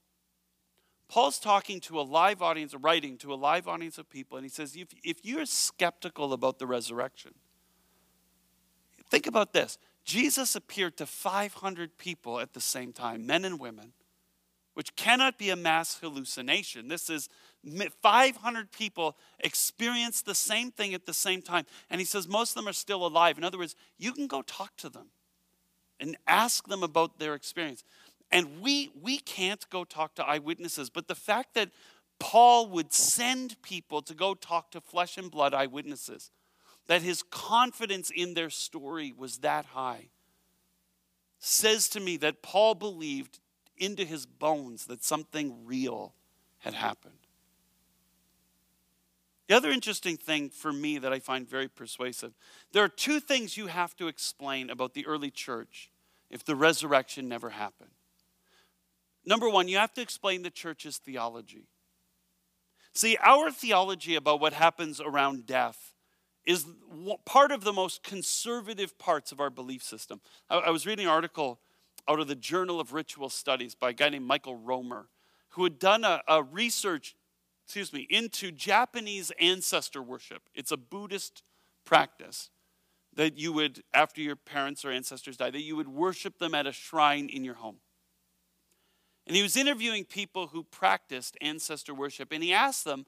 Paul's 1.12 1.39
talking 1.39 1.82
to 1.82 2.00
a 2.00 2.03
live 2.03 2.41
audience, 2.41 2.74
writing 2.74 3.18
to 3.18 3.34
a 3.34 3.36
live 3.36 3.68
audience 3.68 3.98
of 3.98 4.10
people, 4.10 4.38
and 4.38 4.46
he 4.46 4.50
says, 4.50 4.77
if, 4.77 4.88
if 5.03 5.18
you're 5.24 5.46
skeptical 5.46 6.32
about 6.32 6.58
the 6.58 6.65
resurrection, 6.65 7.34
think 9.10 9.27
about 9.27 9.51
this. 9.51 9.77
Jesus 10.06 10.56
appeared 10.56 10.96
to 10.96 11.06
500 11.06 11.98
people 11.98 12.39
at 12.39 12.53
the 12.53 12.62
same 12.62 12.94
time, 12.94 13.25
men 13.25 13.44
and 13.44 13.60
women 13.60 13.91
which 14.74 14.96
cannot 14.96 15.38
be 15.38 15.50
a 15.50 15.56
mass 15.56 16.00
hallucination. 16.00 16.88
This 16.88 17.10
is 17.10 17.27
500 18.01 18.72
people 18.72 19.18
experience 19.41 20.22
the 20.22 20.34
same 20.34 20.72
thing 20.72 20.94
at 20.94 21.06
the 21.06 21.13
same 21.13 21.41
time. 21.41 21.65
And 21.89 22.00
he 22.00 22.06
says 22.06 22.25
most 22.25 22.51
of 22.51 22.56
them 22.56 22.70
are 22.70 22.74
still 22.74 23.06
alive. 23.06 23.38
In 23.38 23.44
other 23.44 23.58
words, 23.58 23.75
you 23.98 24.13
can 24.13 24.27
go 24.27 24.41
talk 24.41 24.77
to 24.77 24.89
them 24.89 25.08
and 26.00 26.18
ask 26.25 26.68
them 26.70 26.84
about 26.84 27.20
their 27.20 27.36
experience. 27.36 27.84
And 28.32 28.62
we, 28.62 28.92
we 29.02 29.18
can't 29.18 29.70
go 29.70 29.84
talk 29.84 30.16
to 30.16 30.26
eyewitnesses, 30.26 30.90
but 30.90 31.08
the 31.08 31.16
fact 31.16 31.54
that 31.56 31.70
Paul 32.20 32.70
would 32.70 32.94
send 32.94 33.62
people 33.62 34.02
to 34.04 34.14
go 34.14 34.34
talk 34.36 34.72
to 34.72 34.82
flesh 34.82 35.18
and 35.18 35.30
blood 35.30 35.54
eyewitnesses, 35.54 36.32
that 36.88 37.02
his 37.02 37.24
confidence 37.24 38.10
in 38.10 38.34
their 38.34 38.50
story 38.50 39.14
was 39.16 39.40
that 39.40 39.66
high, 39.66 40.10
says 41.40 41.90
to 41.90 42.00
me 42.00 42.18
that 42.18 42.42
Paul 42.42 42.76
believed 42.76 43.40
into 43.76 44.06
his 44.06 44.26
bones 44.26 44.86
that 44.86 45.04
something 45.04 45.66
real 45.66 46.14
had 46.60 46.76
happened. 46.76 47.16
The 49.48 49.58
other 49.58 49.72
interesting 49.72 50.16
thing 50.16 50.50
for 50.50 50.72
me 50.72 51.00
that 51.00 51.12
I 51.12 51.20
find 51.20 51.50
very 51.50 51.68
persuasive 51.68 52.34
there 52.72 52.84
are 52.84 52.88
two 52.88 53.20
things 53.20 53.58
you 53.58 53.68
have 53.68 53.96
to 53.98 54.08
explain 54.08 54.70
about 54.70 54.94
the 54.94 55.06
early 55.06 55.32
church 55.32 55.90
if 56.30 56.46
the 56.46 56.56
resurrection 56.56 57.28
never 57.28 57.50
happened. 57.50 57.90
Number 59.25 59.50
one, 59.50 59.68
you 59.68 59.78
have 59.78 59.94
to 59.94 60.01
explain 60.01 60.42
the 60.42 60.50
church's 60.50 60.98
theology. 60.98 61.68
See, 62.94 63.18
our 63.24 63.51
theology 63.51 64.16
about 64.16 64.42
what 64.42 64.54
happens 64.54 65.00
around 65.00 65.46
death 65.46 65.94
is 66.46 66.66
part 67.25 67.51
of 67.51 67.63
the 67.63 67.72
most 67.72 68.04
conservative 68.04 68.98
parts 68.98 69.32
of 69.32 69.40
our 69.40 69.50
belief 69.50 69.84
system. 69.84 70.22
I 70.50 70.72
was 70.72 70.86
reading 70.86 71.06
an 71.06 71.12
article 71.12 71.60
out 72.08 72.20
of 72.20 72.28
the 72.28 72.36
Journal 72.36 72.80
of 72.80 72.94
Ritual 72.94 73.30
Studies 73.30 73.75
by 73.75 73.92
a 73.92 73.94
guy 73.94 74.10
named 74.10 74.25
Michael 74.25 74.56
Roemer, 74.56 75.08
who 75.50 75.63
had 75.63 75.78
done 75.78 76.04
a, 76.04 76.22
a 76.28 76.42
research, 76.42 77.16
excuse 77.66 77.94
me, 77.94 78.08
into 78.10 78.51
Japanese 78.51 79.32
ancestor 79.40 80.01
worship. 80.01 80.42
It's 80.56 80.72
a 80.72 80.78
Buddhist 80.78 81.44
practice. 81.86 82.50
that 83.13 83.38
you 83.38 83.51
would, 83.54 83.84
after 83.94 84.22
your 84.22 84.36
parents 84.36 84.86
or 84.86 84.92
ancestors 84.92 85.38
die, 85.38 85.50
that 85.51 85.62
you 85.62 85.75
would 85.75 85.88
worship 85.88 86.38
them 86.40 86.56
at 86.56 86.66
a 86.66 86.72
shrine 86.72 87.30
in 87.30 87.44
your 87.44 87.56
home. 87.56 87.78
And 89.28 89.36
he 89.36 89.44
was 89.44 89.56
interviewing 89.56 90.06
people 90.06 90.48
who 90.48 90.63
practiced 90.63 91.38
ancestor 91.42 91.94
worship, 91.94 92.32
and 92.32 92.44
he 92.44 92.54
asked 92.54 92.86
them 92.86 93.06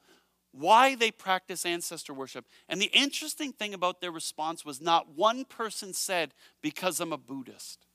why 0.51 0.93
they 0.93 1.10
practice 1.10 1.65
ancestor 1.65 2.13
worship. 2.13 2.46
And 2.70 2.79
the 2.79 2.91
interesting 2.93 3.51
thing 3.51 3.74
about 3.74 4.01
their 4.01 4.12
response 4.12 4.63
was 4.63 4.79
not 4.79 5.15
one 5.15 5.46
person 5.46 5.93
said, 5.93 6.34
because 6.62 7.00
I'm 7.00 7.12
a 7.12 7.17
Buddhist. 7.17 7.88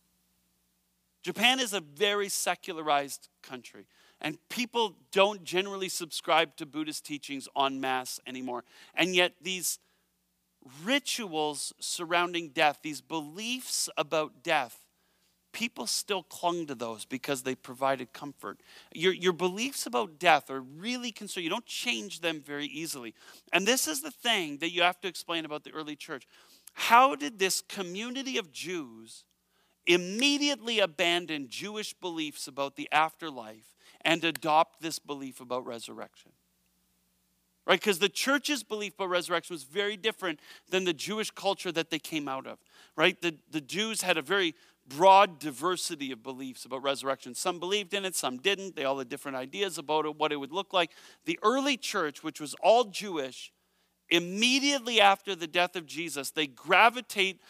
Japan 1.22 1.60
is 1.60 1.72
a 1.72 1.80
very 1.80 2.28
secularized 2.28 3.28
country, 3.42 3.86
and 4.20 4.38
people 4.48 4.96
don't 5.12 5.44
generally 5.44 5.88
subscribe 5.88 6.56
to 6.56 6.66
Buddhist 6.66 7.04
teachings 7.04 7.48
en 7.56 7.80
masse 7.80 8.18
anymore. 8.26 8.64
And 8.94 9.14
yet, 9.14 9.34
these 9.40 9.78
rituals 10.84 11.72
surrounding 11.78 12.48
death, 12.48 12.80
these 12.82 13.00
beliefs 13.00 13.88
about 13.96 14.42
death, 14.42 14.80
people 15.52 15.86
still 15.86 16.22
clung 16.22 16.66
to 16.66 16.74
those 16.74 17.04
because 17.04 17.42
they 17.42 17.54
provided 17.54 18.12
comfort. 18.12 18.60
Your, 18.94 19.12
your 19.12 19.32
beliefs 19.32 19.86
about 19.86 20.18
death 20.18 20.50
are 20.50 20.60
really 20.60 21.12
concerned. 21.12 21.44
You 21.44 21.50
don't 21.50 21.66
change 21.66 22.20
them 22.20 22.42
very 22.44 22.66
easily. 22.66 23.14
And 23.52 23.66
this 23.66 23.88
is 23.88 24.02
the 24.02 24.10
thing 24.10 24.58
that 24.58 24.70
you 24.70 24.82
have 24.82 25.00
to 25.00 25.08
explain 25.08 25.44
about 25.44 25.64
the 25.64 25.72
early 25.72 25.96
church. 25.96 26.26
How 26.74 27.14
did 27.14 27.38
this 27.38 27.60
community 27.60 28.38
of 28.38 28.52
Jews 28.52 29.24
immediately 29.86 30.80
abandon 30.80 31.48
Jewish 31.48 31.94
beliefs 31.94 32.46
about 32.46 32.76
the 32.76 32.88
afterlife 32.92 33.74
and 34.02 34.22
adopt 34.22 34.80
this 34.82 34.98
belief 34.98 35.40
about 35.40 35.66
resurrection? 35.66 36.32
right? 37.68 37.78
Because 37.78 37.98
the 37.98 38.08
church's 38.08 38.62
belief 38.62 38.94
about 38.94 39.10
resurrection 39.10 39.52
was 39.52 39.64
very 39.64 39.96
different 39.96 40.40
than 40.70 40.84
the 40.84 40.94
Jewish 40.94 41.30
culture 41.30 41.70
that 41.70 41.90
they 41.90 41.98
came 41.98 42.26
out 42.26 42.46
of, 42.46 42.58
right? 42.96 43.20
The, 43.20 43.36
the 43.50 43.60
Jews 43.60 44.00
had 44.00 44.16
a 44.16 44.22
very 44.22 44.54
broad 44.88 45.38
diversity 45.38 46.12
of 46.12 46.22
beliefs 46.22 46.64
about 46.64 46.82
resurrection. 46.82 47.34
Some 47.34 47.60
believed 47.60 47.94
in 47.94 48.04
it, 48.04 48.16
some 48.16 48.38
didn't. 48.38 48.76
They 48.76 48.84
all 48.84 48.98
had 48.98 49.08
different 49.08 49.36
ideas 49.36 49.78
about 49.78 50.06
it, 50.06 50.16
what 50.16 50.32
it 50.32 50.36
would 50.36 50.52
look 50.52 50.72
like. 50.72 50.90
The 51.24 51.38
early 51.42 51.76
church, 51.76 52.22
which 52.22 52.40
was 52.40 52.54
all 52.62 52.84
Jewish, 52.84 53.52
immediately 54.10 55.00
after 55.00 55.34
the 55.34 55.46
death 55.46 55.76
of 55.76 55.86
Jesus, 55.86 56.30
they 56.30 56.46
gravitate 56.46 57.40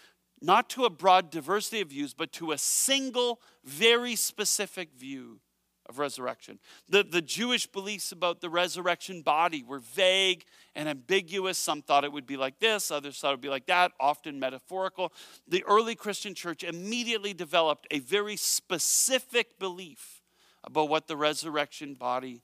not 0.41 0.69
to 0.71 0.85
a 0.85 0.91
broad 0.91 1.31
diversity 1.31 1.81
of 1.81 1.89
views, 1.89 2.15
but 2.15 2.33
to 2.33 2.53
a 2.53 2.59
single, 2.59 3.41
very 3.65 4.17
specific 4.17 4.93
view 4.97 5.41
of 5.89 5.99
resurrection. 5.99 6.59
The, 6.89 7.03
the 7.03 7.23
Jewish 7.23 7.67
beliefs 7.67 8.13
about 8.13 8.41
the 8.41 8.51
resurrection 8.51 9.23
body 9.23 9.63
were 9.63 9.79
vague 9.79 10.45
and 10.75 10.89
ambiguous. 10.89 11.59
Some 11.59 11.83
thought 11.83 12.05
it 12.05 12.13
would 12.13 12.27
be 12.27 12.37
like 12.37 12.59
this, 12.59 12.91
others 12.91 13.19
thought 13.19 13.31
it 13.31 13.35
would 13.35 13.41
be 13.41 13.49
like 13.49 13.67
that, 13.67 13.93
often 13.99 14.39
metaphorical. 14.39 15.13
The 15.47 15.65
early 15.65 15.95
Christian 15.95 16.35
church 16.35 16.63
immediately 16.63 17.33
developed 17.33 17.87
a 17.91 18.01
very 18.01 18.37
specific 18.37 19.59
belief 19.59 20.23
about 20.65 20.89
what 20.89 21.07
the 21.07 21.17
resurrection 21.17 21.95
body 21.95 22.43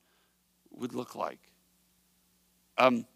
would 0.70 0.94
look 0.94 1.14
like. 1.14 1.52
Um, 2.78 3.06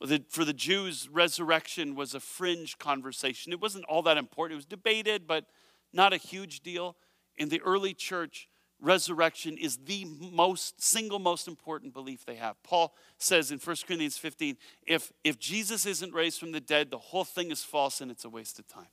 the, 0.00 0.24
for 0.28 0.44
the 0.44 0.52
Jews, 0.52 1.08
resurrection 1.10 1.94
was 1.94 2.14
a 2.14 2.20
fringe 2.20 2.78
conversation. 2.78 3.52
It 3.52 3.60
wasn't 3.60 3.84
all 3.86 4.02
that 4.02 4.16
important. 4.16 4.54
It 4.54 4.56
was 4.56 4.66
debated, 4.66 5.26
but 5.26 5.46
not 5.92 6.12
a 6.12 6.16
huge 6.16 6.60
deal. 6.60 6.96
In 7.36 7.48
the 7.48 7.60
early 7.62 7.94
church, 7.94 8.47
resurrection 8.80 9.56
is 9.56 9.78
the 9.84 10.04
most 10.04 10.80
single 10.80 11.18
most 11.18 11.48
important 11.48 11.92
belief 11.92 12.24
they 12.24 12.36
have. 12.36 12.62
Paul 12.62 12.94
says 13.18 13.50
in 13.50 13.58
1 13.58 13.76
corinthians 13.86 14.16
15 14.16 14.56
if 14.86 15.12
if 15.24 15.38
jesus 15.38 15.84
isn't 15.86 16.14
raised 16.14 16.38
from 16.38 16.52
the 16.52 16.60
dead 16.60 16.90
the 16.90 16.98
whole 16.98 17.24
thing 17.24 17.50
is 17.50 17.64
false 17.64 18.00
and 18.00 18.10
it's 18.10 18.24
a 18.24 18.28
waste 18.28 18.58
of 18.58 18.68
time. 18.68 18.86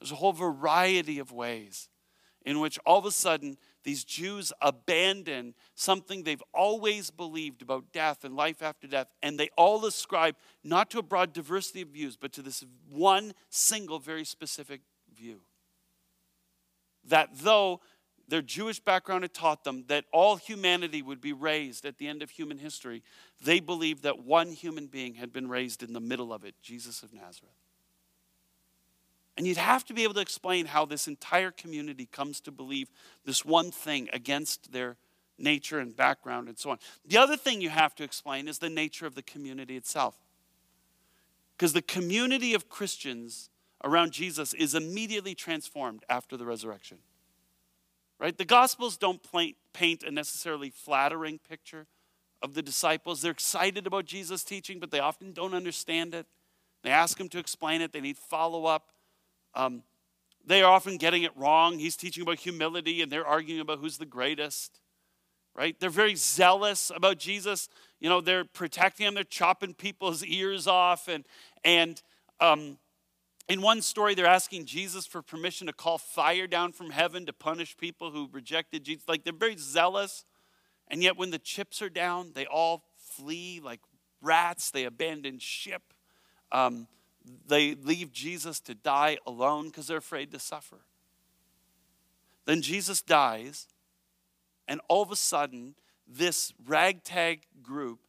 There's 0.00 0.12
a 0.12 0.16
whole 0.16 0.32
variety 0.32 1.18
of 1.18 1.32
ways 1.32 1.88
in 2.44 2.60
which 2.60 2.78
all 2.84 2.98
of 2.98 3.06
a 3.06 3.10
sudden 3.10 3.56
these 3.84 4.04
jews 4.04 4.52
abandon 4.60 5.54
something 5.74 6.22
they've 6.22 6.42
always 6.52 7.10
believed 7.10 7.62
about 7.62 7.92
death 7.92 8.24
and 8.24 8.34
life 8.34 8.62
after 8.62 8.86
death 8.86 9.06
and 9.22 9.38
they 9.38 9.48
all 9.56 9.84
ascribe 9.86 10.34
not 10.64 10.90
to 10.90 10.98
a 10.98 11.02
broad 11.02 11.32
diversity 11.32 11.82
of 11.82 11.88
views 11.88 12.16
but 12.16 12.32
to 12.32 12.42
this 12.42 12.64
one 12.90 13.32
single 13.48 14.00
very 14.00 14.24
specific 14.24 14.80
view 15.16 15.40
that 17.08 17.30
though 17.32 17.80
their 18.28 18.42
Jewish 18.42 18.80
background 18.80 19.22
had 19.22 19.34
taught 19.34 19.64
them 19.64 19.84
that 19.88 20.04
all 20.12 20.36
humanity 20.36 21.02
would 21.02 21.20
be 21.20 21.32
raised 21.32 21.84
at 21.84 21.98
the 21.98 22.08
end 22.08 22.22
of 22.22 22.30
human 22.30 22.58
history, 22.58 23.02
they 23.42 23.60
believed 23.60 24.02
that 24.04 24.20
one 24.20 24.52
human 24.52 24.86
being 24.86 25.14
had 25.14 25.32
been 25.32 25.48
raised 25.48 25.82
in 25.82 25.92
the 25.92 26.00
middle 26.00 26.32
of 26.32 26.44
it 26.44 26.54
Jesus 26.62 27.02
of 27.02 27.12
Nazareth. 27.12 27.54
And 29.36 29.46
you'd 29.46 29.56
have 29.56 29.84
to 29.86 29.94
be 29.94 30.04
able 30.04 30.14
to 30.14 30.20
explain 30.20 30.66
how 30.66 30.84
this 30.84 31.08
entire 31.08 31.50
community 31.50 32.06
comes 32.06 32.40
to 32.42 32.52
believe 32.52 32.88
this 33.24 33.44
one 33.44 33.70
thing 33.70 34.08
against 34.12 34.72
their 34.72 34.96
nature 35.38 35.80
and 35.80 35.94
background 35.96 36.48
and 36.48 36.56
so 36.56 36.70
on. 36.70 36.78
The 37.04 37.16
other 37.16 37.36
thing 37.36 37.60
you 37.60 37.70
have 37.70 37.96
to 37.96 38.04
explain 38.04 38.46
is 38.46 38.58
the 38.58 38.70
nature 38.70 39.06
of 39.06 39.16
the 39.16 39.22
community 39.22 39.76
itself. 39.76 40.16
Because 41.56 41.72
the 41.72 41.82
community 41.82 42.54
of 42.54 42.68
Christians 42.68 43.50
around 43.84 44.12
Jesus 44.12 44.54
is 44.54 44.74
immediately 44.74 45.34
transformed 45.34 46.04
after 46.08 46.36
the 46.36 46.46
resurrection. 46.46 46.98
Right? 48.18 48.36
The 48.36 48.44
Gospels 48.44 48.96
don't 48.96 49.20
paint 49.72 50.02
a 50.02 50.10
necessarily 50.10 50.70
flattering 50.70 51.38
picture 51.38 51.86
of 52.42 52.54
the 52.54 52.62
disciples. 52.62 53.20
They're 53.20 53.32
excited 53.32 53.86
about 53.86 54.06
Jesus' 54.06 54.42
teaching, 54.42 54.80
but 54.80 54.90
they 54.90 55.00
often 55.00 55.32
don't 55.32 55.54
understand 55.54 56.14
it. 56.14 56.26
They 56.82 56.90
ask 56.90 57.18
him 57.18 57.28
to 57.30 57.38
explain 57.38 57.80
it, 57.80 57.92
they 57.92 58.00
need 58.00 58.16
follow 58.16 58.66
up. 58.66 58.90
Um, 59.54 59.82
they 60.46 60.62
are 60.62 60.72
often 60.72 60.96
getting 60.96 61.22
it 61.22 61.32
wrong. 61.36 61.78
He's 61.78 61.96
teaching 61.96 62.22
about 62.22 62.38
humility, 62.38 63.00
and 63.00 63.10
they're 63.10 63.26
arguing 63.26 63.60
about 63.60 63.78
who's 63.78 63.98
the 63.98 64.06
greatest. 64.06 64.80
Right? 65.54 65.78
They're 65.78 65.88
very 65.88 66.16
zealous 66.16 66.90
about 66.94 67.18
Jesus. 67.18 67.68
You 68.00 68.08
know, 68.08 68.20
they're 68.20 68.44
protecting 68.44 69.06
him. 69.06 69.14
They're 69.14 69.24
chopping 69.24 69.72
people's 69.72 70.24
ears 70.24 70.66
off, 70.66 71.08
and 71.08 71.24
and 71.64 72.02
um, 72.40 72.76
in 73.48 73.60
one 73.60 73.82
story, 73.82 74.14
they're 74.14 74.26
asking 74.26 74.64
Jesus 74.64 75.06
for 75.06 75.20
permission 75.20 75.66
to 75.66 75.72
call 75.72 75.98
fire 75.98 76.46
down 76.46 76.72
from 76.72 76.90
heaven 76.90 77.26
to 77.26 77.32
punish 77.32 77.76
people 77.76 78.10
who 78.10 78.28
rejected 78.32 78.84
Jesus. 78.84 79.06
Like 79.06 79.24
they're 79.24 79.32
very 79.32 79.56
zealous. 79.58 80.24
And 80.88 81.02
yet, 81.02 81.16
when 81.16 81.30
the 81.30 81.38
chips 81.38 81.82
are 81.82 81.90
down, 81.90 82.32
they 82.34 82.46
all 82.46 82.84
flee 82.96 83.60
like 83.62 83.80
rats. 84.22 84.70
They 84.70 84.84
abandon 84.84 85.38
ship. 85.38 85.82
Um, 86.52 86.88
they 87.46 87.74
leave 87.74 88.12
Jesus 88.12 88.60
to 88.60 88.74
die 88.74 89.18
alone 89.26 89.66
because 89.66 89.86
they're 89.86 89.98
afraid 89.98 90.30
to 90.32 90.38
suffer. 90.38 90.80
Then 92.46 92.60
Jesus 92.60 93.00
dies, 93.00 93.66
and 94.68 94.80
all 94.88 95.02
of 95.02 95.10
a 95.10 95.16
sudden, 95.16 95.74
this 96.06 96.52
ragtag 96.66 97.46
group 97.62 98.00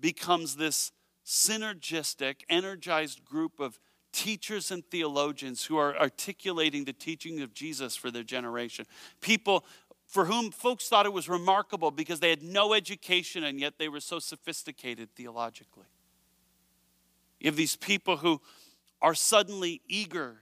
becomes 0.00 0.56
this 0.56 0.90
synergistic, 1.24 2.42
energized 2.48 3.24
group 3.24 3.60
of 3.60 3.78
teachers 4.14 4.70
and 4.70 4.84
theologians 4.86 5.64
who 5.64 5.76
are 5.76 5.98
articulating 5.98 6.84
the 6.84 6.92
teaching 6.92 7.42
of 7.42 7.52
Jesus 7.52 7.96
for 7.96 8.10
their 8.10 8.22
generation. 8.22 8.86
People 9.20 9.64
for 10.06 10.26
whom 10.26 10.52
folks 10.52 10.88
thought 10.88 11.06
it 11.06 11.12
was 11.12 11.28
remarkable 11.28 11.90
because 11.90 12.20
they 12.20 12.30
had 12.30 12.42
no 12.42 12.72
education 12.72 13.42
and 13.42 13.58
yet 13.58 13.74
they 13.78 13.88
were 13.88 14.00
so 14.00 14.20
sophisticated 14.20 15.08
theologically. 15.16 15.86
You 17.40 17.48
have 17.48 17.56
these 17.56 17.76
people 17.76 18.18
who 18.18 18.40
are 19.02 19.14
suddenly 19.14 19.82
eager 19.88 20.36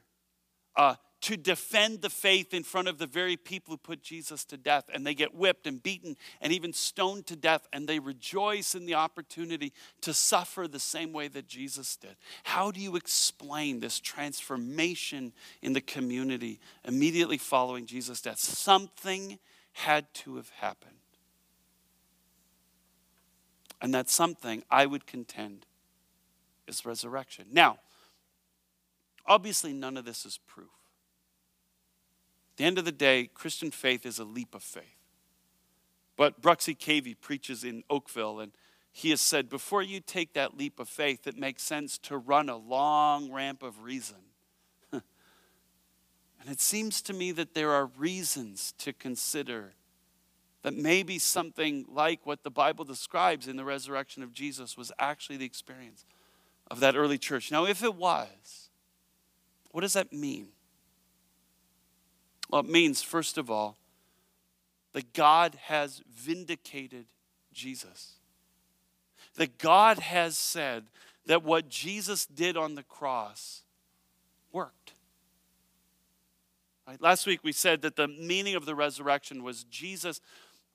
uh, 0.76 0.96
to 1.22 1.36
defend 1.36 2.02
the 2.02 2.10
faith 2.10 2.52
in 2.52 2.64
front 2.64 2.88
of 2.88 2.98
the 2.98 3.06
very 3.06 3.36
people 3.36 3.72
who 3.72 3.78
put 3.78 4.02
Jesus 4.02 4.44
to 4.46 4.56
death. 4.56 4.90
And 4.92 5.06
they 5.06 5.14
get 5.14 5.34
whipped 5.34 5.66
and 5.68 5.82
beaten 5.82 6.16
and 6.40 6.52
even 6.52 6.72
stoned 6.72 7.26
to 7.28 7.36
death. 7.36 7.66
And 7.72 7.88
they 7.88 8.00
rejoice 8.00 8.74
in 8.74 8.86
the 8.86 8.94
opportunity 8.94 9.72
to 10.02 10.12
suffer 10.12 10.66
the 10.66 10.80
same 10.80 11.12
way 11.12 11.28
that 11.28 11.46
Jesus 11.46 11.96
did. 11.96 12.16
How 12.42 12.72
do 12.72 12.80
you 12.80 12.96
explain 12.96 13.78
this 13.78 14.00
transformation 14.00 15.32
in 15.62 15.72
the 15.72 15.80
community 15.80 16.58
immediately 16.84 17.38
following 17.38 17.86
Jesus' 17.86 18.20
death? 18.20 18.40
Something 18.40 19.38
had 19.74 20.12
to 20.14 20.36
have 20.36 20.50
happened. 20.50 20.90
And 23.80 23.94
that 23.94 24.10
something, 24.10 24.64
I 24.70 24.86
would 24.86 25.06
contend, 25.06 25.66
is 26.66 26.84
resurrection. 26.84 27.46
Now, 27.52 27.78
obviously, 29.24 29.72
none 29.72 29.96
of 29.96 30.04
this 30.04 30.26
is 30.26 30.38
proof. 30.48 30.81
At 32.52 32.56
the 32.58 32.64
end 32.64 32.78
of 32.78 32.84
the 32.84 32.92
day, 32.92 33.30
Christian 33.32 33.70
faith 33.70 34.04
is 34.04 34.18
a 34.18 34.24
leap 34.24 34.54
of 34.54 34.62
faith. 34.62 34.84
But 36.16 36.42
Bruxy 36.42 36.76
Cavey 36.76 37.16
preaches 37.18 37.64
in 37.64 37.82
Oakville, 37.88 38.40
and 38.40 38.52
he 38.92 39.08
has 39.10 39.22
said, 39.22 39.48
before 39.48 39.82
you 39.82 40.00
take 40.00 40.34
that 40.34 40.56
leap 40.56 40.78
of 40.78 40.88
faith, 40.88 41.26
it 41.26 41.38
makes 41.38 41.62
sense 41.62 41.96
to 41.98 42.18
run 42.18 42.50
a 42.50 42.56
long 42.56 43.32
ramp 43.32 43.62
of 43.62 43.82
reason. 43.82 44.18
and 44.92 45.02
it 46.46 46.60
seems 46.60 47.00
to 47.02 47.14
me 47.14 47.32
that 47.32 47.54
there 47.54 47.70
are 47.70 47.86
reasons 47.86 48.74
to 48.78 48.92
consider 48.92 49.72
that 50.60 50.74
maybe 50.74 51.18
something 51.18 51.86
like 51.88 52.26
what 52.26 52.44
the 52.44 52.50
Bible 52.50 52.84
describes 52.84 53.48
in 53.48 53.56
the 53.56 53.64
resurrection 53.64 54.22
of 54.22 54.32
Jesus 54.32 54.76
was 54.76 54.92
actually 54.98 55.38
the 55.38 55.46
experience 55.46 56.04
of 56.70 56.80
that 56.80 56.96
early 56.96 57.18
church. 57.18 57.50
Now, 57.50 57.64
if 57.64 57.82
it 57.82 57.94
was, 57.94 58.68
what 59.70 59.80
does 59.80 59.94
that 59.94 60.12
mean? 60.12 60.48
Well, 62.52 62.60
it 62.60 62.68
means, 62.68 63.00
first 63.00 63.38
of 63.38 63.50
all, 63.50 63.78
that 64.92 65.14
God 65.14 65.56
has 65.64 66.02
vindicated 66.14 67.06
Jesus. 67.50 68.16
That 69.36 69.56
God 69.56 69.98
has 69.98 70.36
said 70.36 70.84
that 71.24 71.42
what 71.42 71.70
Jesus 71.70 72.26
did 72.26 72.58
on 72.58 72.74
the 72.74 72.82
cross 72.82 73.62
worked. 74.52 74.92
Right? 76.86 77.00
Last 77.00 77.26
week 77.26 77.40
we 77.42 77.52
said 77.52 77.80
that 77.82 77.96
the 77.96 78.08
meaning 78.08 78.54
of 78.54 78.66
the 78.66 78.74
resurrection 78.74 79.42
was 79.42 79.64
Jesus 79.64 80.20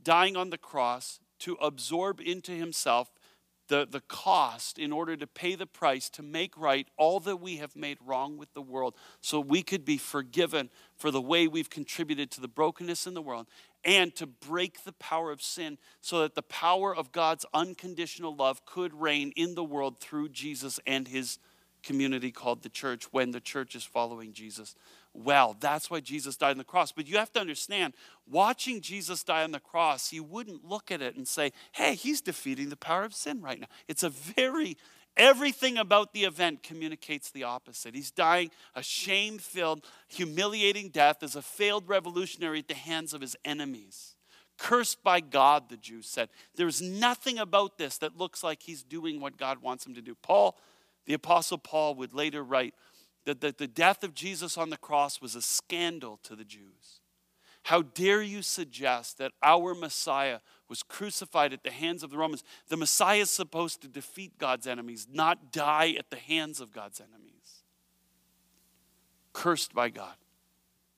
dying 0.02 0.36
on 0.36 0.50
the 0.50 0.58
cross 0.58 1.20
to 1.40 1.54
absorb 1.62 2.20
into 2.20 2.54
himself 2.54 3.12
the, 3.68 3.88
the 3.90 4.02
cost 4.02 4.80
in 4.80 4.92
order 4.92 5.16
to 5.16 5.28
pay 5.28 5.56
the 5.56 5.66
price 5.66 6.10
to 6.10 6.24
make 6.24 6.58
right 6.58 6.88
all 6.98 7.20
that 7.22 7.38
we 7.38 7.58
have 7.58 7.76
made 7.76 7.98
wrong 8.06 8.38
with 8.38 8.54
the 8.54 8.62
world 8.62 8.96
so 9.22 9.40
we 9.40 9.62
could 9.62 9.86
be 9.86 9.98
forgiven 9.98 10.70
for 10.96 11.12
the 11.12 11.22
way 11.22 11.48
we've 11.48 11.70
contributed 11.70 12.32
to 12.32 12.42
the 12.42 12.48
brokenness 12.48 13.08
in 13.08 13.14
the 13.14 13.22
world 13.22 13.48
and 13.84 14.16
to 14.16 14.26
break 14.26 14.84
the 14.84 14.94
power 14.94 15.32
of 15.32 15.42
sin 15.42 15.78
so 16.02 16.22
that 16.22 16.36
the 16.36 16.42
power 16.42 16.96
of 16.96 17.12
God's 17.12 17.46
unconditional 17.54 18.36
love 18.36 18.66
could 18.66 18.94
reign 18.94 19.32
in 19.36 19.56
the 19.56 19.64
world 19.64 20.00
through 20.00 20.30
Jesus 20.30 20.80
and 20.86 21.08
his 21.08 21.40
community 21.84 22.32
called 22.32 22.64
the 22.64 22.70
church 22.70 23.06
when 23.12 23.32
the 23.32 23.40
church 23.40 23.76
is 23.76 23.84
following 23.84 24.34
Jesus 24.34 24.76
well. 25.18 25.56
That's 25.60 25.90
why 25.90 26.00
Jesus 26.00 26.38
died 26.38 26.52
on 26.52 26.58
the 26.58 26.64
cross. 26.64 26.92
But 26.92 27.08
you 27.08 27.18
have 27.18 27.32
to 27.34 27.40
understand, 27.40 27.94
watching 28.30 28.82
Jesus 28.82 29.24
die 29.24 29.44
on 29.44 29.52
the 29.52 29.60
cross, 29.60 30.14
you 30.14 30.24
wouldn't 30.24 30.64
look 30.64 30.92
at 30.92 31.02
it 31.02 31.16
and 31.16 31.28
say, 31.28 31.52
hey, 31.72 31.96
he's 31.96 32.22
defeating 32.22 32.70
the 32.70 32.78
power 32.78 33.04
of 33.04 33.14
sin 33.14 33.42
right 33.42 33.60
now. 33.60 33.68
It's 33.88 34.04
a 34.04 34.10
very 34.10 34.78
Everything 35.18 35.78
about 35.78 36.14
the 36.14 36.26
event 36.26 36.62
communicates 36.62 37.32
the 37.32 37.44
opposite. 37.44 37.96
He's 37.96 38.12
dying 38.12 38.52
a 38.76 38.84
shame 38.84 39.40
filled, 39.40 39.84
humiliating 40.08 40.90
death 40.90 41.24
as 41.24 41.36
a 41.36 41.42
failed 41.42 41.90
revolutionary 41.90 42.60
at 42.60 42.68
the 42.68 42.76
hands 42.76 43.16
of 43.16 43.22
his 43.22 43.36
enemies. 43.44 44.16
Cursed 44.60 45.04
by 45.04 45.20
God, 45.20 45.70
the 45.70 45.78
Jews 45.78 46.08
said. 46.08 46.30
There's 46.56 46.84
nothing 46.84 47.40
about 47.40 47.80
this 47.80 47.98
that 47.98 48.18
looks 48.18 48.44
like 48.44 48.62
he's 48.62 48.84
doing 48.84 49.20
what 49.20 49.38
God 49.38 49.62
wants 49.62 49.88
him 49.88 49.96
to 49.96 50.02
do. 50.02 50.14
Paul, 50.14 50.56
the 51.08 51.14
Apostle 51.14 51.58
Paul, 51.58 51.96
would 51.96 52.14
later 52.14 52.44
write 52.44 52.76
that 53.28 53.42
the, 53.42 53.54
the 53.56 53.68
death 53.68 54.06
of 54.06 54.14
Jesus 54.14 54.58
on 54.58 54.70
the 54.70 54.78
cross 54.78 55.20
was 55.20 55.36
a 55.36 55.42
scandal 55.42 56.18
to 56.24 56.34
the 56.34 56.46
Jews. 56.46 57.02
How 57.64 57.82
dare 57.82 58.22
you 58.22 58.42
suggest 58.42 59.18
that 59.18 59.34
our 59.44 59.76
Messiah 59.76 60.40
was 60.70 60.82
crucified 60.82 61.52
at 61.52 61.62
the 61.62 61.70
hands 61.70 62.04
of 62.04 62.10
the 62.10 62.18
Romans? 62.18 62.46
The 62.70 62.78
Messiah 62.78 63.20
is 63.20 63.30
supposed 63.30 63.82
to 63.82 63.90
defeat 63.90 64.38
God's 64.38 64.66
enemies, 64.66 65.08
not 65.12 65.52
die 65.52 65.94
at 66.00 66.10
the 66.10 66.16
hands 66.16 66.62
of 66.62 66.72
God's 66.72 67.02
enemies. 67.02 67.64
Cursed 69.34 69.74
by 69.74 69.90
God. 69.90 70.16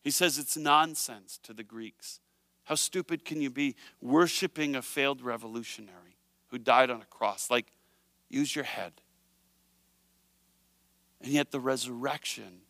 He 0.03 0.11
says 0.11 0.37
it's 0.37 0.55
nonsense 0.55 1.39
to 1.41 1.53
the 1.53 1.63
Greeks. 1.63 2.19
How 2.65 2.75
stupid 2.75 3.25
can 3.25 3.41
you 3.41 3.49
be 3.49 3.75
worshiping 4.01 4.75
a 4.75 4.83
failed 4.83 5.23
revolutionary 5.23 6.17
who 6.49 6.59
died 6.59 6.91
on 6.91 7.01
a 7.01 7.05
cross? 7.05 7.49
Like, 7.49 7.65
use 8.29 8.55
your 8.55 8.65
head. 8.65 9.01
And 11.21 11.34
yet, 11.34 11.51
the 11.51 11.60
resurrection 11.60 12.62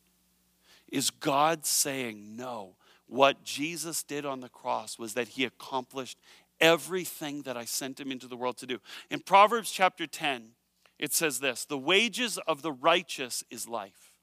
is 0.92 1.10
God 1.10 1.66
saying, 1.66 2.36
No, 2.36 2.76
what 3.08 3.44
Jesus 3.44 4.04
did 4.04 4.26
on 4.26 4.40
the 4.40 4.50
cross 4.50 4.98
was 4.98 5.14
that 5.14 5.30
he 5.30 5.46
accomplished 5.46 6.18
everything 6.60 7.44
that 7.44 7.58
I 7.58 7.66
sent 7.66 8.00
him 8.00 8.12
into 8.12 8.28
the 8.28 8.38
world 8.38 8.58
to 8.58 8.68
do. 8.68 8.80
In 9.10 9.20
Proverbs 9.20 9.72
chapter 9.72 10.08
10, 10.08 10.50
it 10.98 11.14
says 11.14 11.40
this 11.40 11.66
The 11.66 11.78
wages 11.78 12.38
of 12.48 12.62
the 12.62 12.72
righteous 12.72 13.44
is 13.50 13.68
life, 13.68 14.14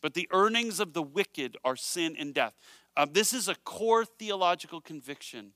but 0.00 0.14
the 0.14 0.28
earnings 0.30 0.80
of 0.80 0.92
the 0.92 1.02
wicked 1.02 1.56
are 1.64 1.76
sin 1.76 2.16
and 2.18 2.32
death. 2.32 2.54
Uh, 2.96 3.06
this 3.10 3.34
is 3.34 3.48
a 3.48 3.54
core 3.56 4.04
theological 4.04 4.80
conviction 4.80 5.52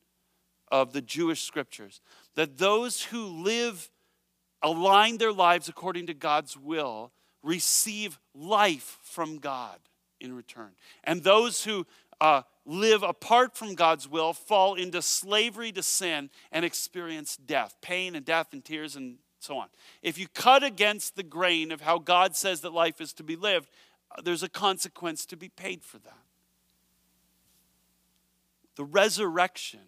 of 0.71 0.93
the 0.93 1.01
Jewish 1.01 1.43
scriptures 1.43 2.01
that 2.35 2.59
those 2.59 3.05
who 3.05 3.25
live, 3.25 3.91
align 4.63 5.17
their 5.17 5.33
lives 5.33 5.69
according 5.69 6.07
to 6.07 6.15
God's 6.15 6.57
will, 6.57 7.13
receive 7.43 8.19
life 8.35 8.99
from 9.03 9.39
God 9.39 9.79
in 10.21 10.35
return. 10.35 10.71
And 11.05 11.23
those 11.23 11.65
who 11.65 11.87
uh, 12.21 12.43
live 12.67 13.03
apart 13.03 13.57
from 13.57 13.75
God's 13.75 14.09
will 14.09 14.33
fall 14.33 14.75
into 14.75 15.01
slavery 15.03 15.73
to 15.73 15.83
sin 15.83 16.31
and 16.53 16.65
experience 16.65 17.37
death, 17.37 17.77
pain 17.81 18.15
and 18.15 18.25
death 18.25 18.53
and 18.53 18.65
tears 18.65 18.97
and 18.97 19.17
so 19.41 19.57
on. 19.57 19.69
If 20.03 20.19
you 20.19 20.29
cut 20.29 20.63
against 20.63 21.17
the 21.17 21.23
grain 21.23 21.73
of 21.73 21.81
how 21.81 21.99
God 21.99 22.37
says 22.37 22.61
that 22.61 22.73
life 22.73 23.01
is 23.01 23.13
to 23.15 23.23
be 23.23 23.37
lived, 23.37 23.71
uh, 24.17 24.21
there's 24.23 24.43
a 24.43 24.49
consequence 24.49 25.25
to 25.27 25.37
be 25.37 25.49
paid 25.49 25.83
for 25.83 25.99
that. 25.99 26.19
The 28.77 28.85
resurrection 28.85 29.81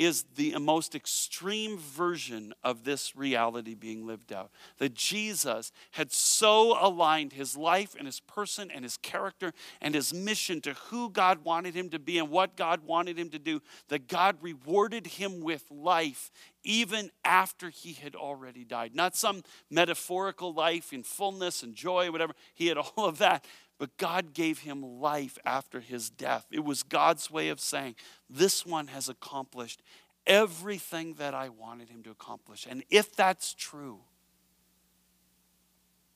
is 0.00 0.24
the 0.36 0.56
most 0.58 0.94
extreme 0.94 1.76
version 1.76 2.54
of 2.64 2.84
this 2.84 3.14
reality 3.14 3.74
being 3.74 4.06
lived 4.06 4.32
out. 4.32 4.50
That 4.78 4.94
Jesus 4.94 5.72
had 5.90 6.10
so 6.10 6.74
aligned 6.80 7.34
his 7.34 7.54
life 7.54 7.94
and 7.98 8.06
his 8.06 8.18
person 8.18 8.70
and 8.70 8.82
his 8.82 8.96
character 8.96 9.52
and 9.78 9.94
his 9.94 10.14
mission 10.14 10.62
to 10.62 10.72
who 10.88 11.10
God 11.10 11.44
wanted 11.44 11.74
him 11.74 11.90
to 11.90 11.98
be 11.98 12.16
and 12.16 12.30
what 12.30 12.56
God 12.56 12.80
wanted 12.86 13.18
him 13.18 13.28
to 13.28 13.38
do 13.38 13.60
that 13.88 14.08
God 14.08 14.38
rewarded 14.40 15.06
him 15.06 15.42
with 15.42 15.70
life 15.70 16.30
even 16.64 17.10
after 17.22 17.68
he 17.68 17.92
had 17.92 18.14
already 18.14 18.64
died. 18.64 18.94
Not 18.94 19.14
some 19.14 19.42
metaphorical 19.68 20.54
life 20.54 20.94
in 20.94 21.02
fullness 21.02 21.62
and 21.62 21.74
joy, 21.74 22.10
whatever. 22.10 22.32
He 22.54 22.68
had 22.68 22.78
all 22.78 23.04
of 23.04 23.18
that. 23.18 23.44
But 23.80 23.96
God 23.96 24.34
gave 24.34 24.58
him 24.58 25.00
life 25.00 25.38
after 25.42 25.80
his 25.80 26.10
death. 26.10 26.44
It 26.50 26.62
was 26.62 26.82
God's 26.82 27.30
way 27.30 27.48
of 27.48 27.58
saying, 27.58 27.94
This 28.28 28.66
one 28.66 28.88
has 28.88 29.08
accomplished 29.08 29.80
everything 30.26 31.14
that 31.14 31.32
I 31.32 31.48
wanted 31.48 31.88
him 31.88 32.02
to 32.02 32.10
accomplish. 32.10 32.66
And 32.68 32.84
if 32.90 33.16
that's 33.16 33.54
true, 33.54 34.00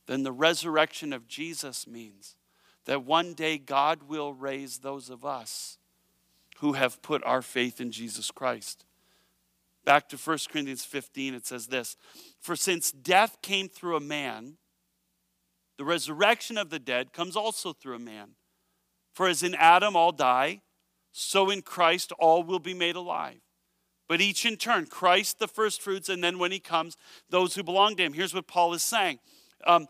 then 0.05 0.25
the 0.25 0.31
resurrection 0.31 1.15
of 1.15 1.27
Jesus 1.27 1.87
means 1.87 2.37
that 2.85 3.07
one 3.07 3.33
day 3.33 3.57
God 3.57 4.03
will 4.03 4.35
raise 4.35 4.81
those 4.81 5.09
of 5.09 5.25
us 5.25 5.79
who 6.59 6.75
have 6.75 7.01
put 7.01 7.25
our 7.25 7.41
faith 7.41 7.81
in 7.81 7.91
Jesus 7.91 8.31
Christ. 8.31 8.85
Back 9.87 10.11
to 10.11 10.19
1 10.19 10.39
Corinthians 10.51 10.85
15, 10.85 11.33
it 11.33 11.47
says 11.47 11.69
this 11.69 11.97
For 12.43 12.57
since 12.57 12.93
death 12.93 13.39
came 13.41 13.71
through 13.71 13.97
a 13.97 14.01
man, 14.01 14.59
the 15.79 15.85
resurrection 15.85 16.57
of 16.57 16.71
the 16.71 16.79
dead 16.79 17.13
comes 17.13 17.37
also 17.37 17.73
through 17.73 17.97
a 17.97 18.01
man. 18.01 18.31
For 19.15 19.29
as 19.29 19.43
in 19.43 19.55
Adam 19.55 19.97
all 19.97 20.13
die, 20.13 20.63
so 21.13 21.51
in 21.51 21.63
Christ 21.63 22.13
all 22.19 22.43
will 22.43 22.59
be 22.59 22.75
made 22.75 22.97
alive. 22.97 23.41
But 24.09 24.21
each 24.21 24.45
in 24.45 24.57
turn, 24.57 24.87
Christ 24.87 25.39
the 25.39 25.49
firstfruits, 25.49 26.09
and 26.09 26.23
then 26.23 26.39
when 26.39 26.53
he 26.53 26.59
comes, 26.59 26.97
those 27.31 27.55
who 27.55 27.63
belong 27.63 27.97
to 27.97 28.03
him. 28.03 28.13
Here's 28.13 28.35
what 28.35 28.47
Paul 28.47 28.75
is 28.75 28.83
saying 28.83 29.19
um, 29.67 29.87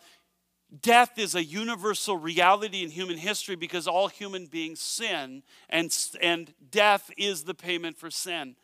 Death 0.82 1.18
is 1.18 1.34
a 1.34 1.44
universal 1.44 2.16
reality 2.16 2.82
in 2.82 2.90
human 2.90 3.16
history 3.16 3.54
because 3.54 3.86
all 3.86 4.08
human 4.08 4.46
beings 4.46 4.80
sin, 4.80 5.42
and, 5.68 5.96
and 6.20 6.52
death 6.70 7.10
is 7.16 7.44
the 7.44 7.54
payment 7.54 7.96
for 7.96 8.10
sin. 8.10 8.56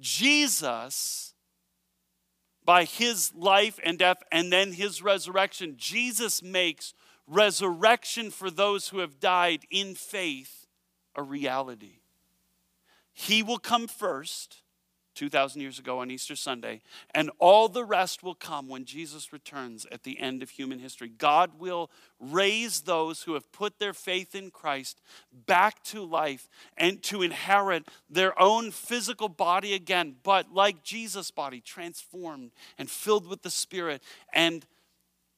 Jesus 0.00 1.27
by 2.68 2.84
his 2.84 3.32
life 3.34 3.80
and 3.82 3.98
death 3.98 4.22
and 4.30 4.52
then 4.52 4.72
his 4.72 5.00
resurrection, 5.00 5.72
Jesus 5.78 6.42
makes 6.42 6.92
resurrection 7.26 8.30
for 8.30 8.50
those 8.50 8.88
who 8.88 8.98
have 8.98 9.18
died 9.18 9.64
in 9.70 9.94
faith 9.94 10.66
a 11.16 11.22
reality. 11.22 12.00
He 13.14 13.42
will 13.42 13.56
come 13.56 13.88
first 13.88 14.64
2,000 15.18 15.60
years 15.60 15.80
ago 15.80 15.98
on 15.98 16.12
Easter 16.12 16.36
Sunday, 16.36 16.80
and 17.12 17.28
all 17.40 17.68
the 17.68 17.84
rest 17.84 18.22
will 18.22 18.36
come 18.36 18.68
when 18.68 18.84
Jesus 18.84 19.32
returns 19.32 19.84
at 19.90 20.04
the 20.04 20.20
end 20.20 20.44
of 20.44 20.50
human 20.50 20.78
history. 20.78 21.08
God 21.08 21.58
will 21.58 21.90
raise 22.20 22.82
those 22.82 23.24
who 23.24 23.34
have 23.34 23.50
put 23.50 23.80
their 23.80 23.92
faith 23.92 24.36
in 24.36 24.52
Christ 24.52 25.00
back 25.32 25.82
to 25.84 26.04
life 26.04 26.48
and 26.76 27.02
to 27.02 27.22
inherit 27.22 27.88
their 28.08 28.40
own 28.40 28.70
physical 28.70 29.28
body 29.28 29.74
again, 29.74 30.14
but 30.22 30.54
like 30.54 30.84
Jesus' 30.84 31.32
body, 31.32 31.60
transformed 31.60 32.52
and 32.78 32.88
filled 32.88 33.26
with 33.26 33.42
the 33.42 33.50
Spirit, 33.50 34.00
and 34.32 34.64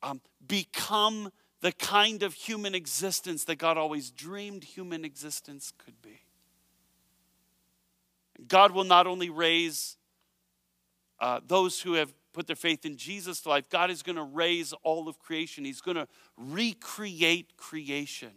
um, 0.03 0.21
become 0.47 1.33
the 1.63 1.73
kind 1.73 2.23
of 2.23 2.35
human 2.35 2.75
existence 2.75 3.45
that 3.45 3.57
God 3.57 3.79
always 3.79 4.11
dreamed 4.11 4.65
human 4.65 5.07
existence 5.07 5.73
could 5.79 6.03
be. 6.03 6.21
God 8.49 8.73
will 8.73 8.85
not 8.85 9.07
only 9.07 9.31
raise 9.31 9.97
uh, 11.21 11.41
those 11.47 11.81
who 11.81 11.95
have 11.95 12.13
put 12.33 12.47
their 12.47 12.57
faith 12.57 12.85
in 12.87 12.97
Jesus 12.97 13.41
to 13.43 13.49
life, 13.49 13.69
God 13.69 13.91
is 13.91 14.03
going 14.03 14.17
to 14.17 14.23
raise 14.23 14.73
all 14.83 15.09
of 15.09 15.19
creation. 15.19 15.65
He's 15.65 15.81
going 15.81 15.97
to 15.97 16.09
recreate 16.37 17.57
creation 17.57 18.33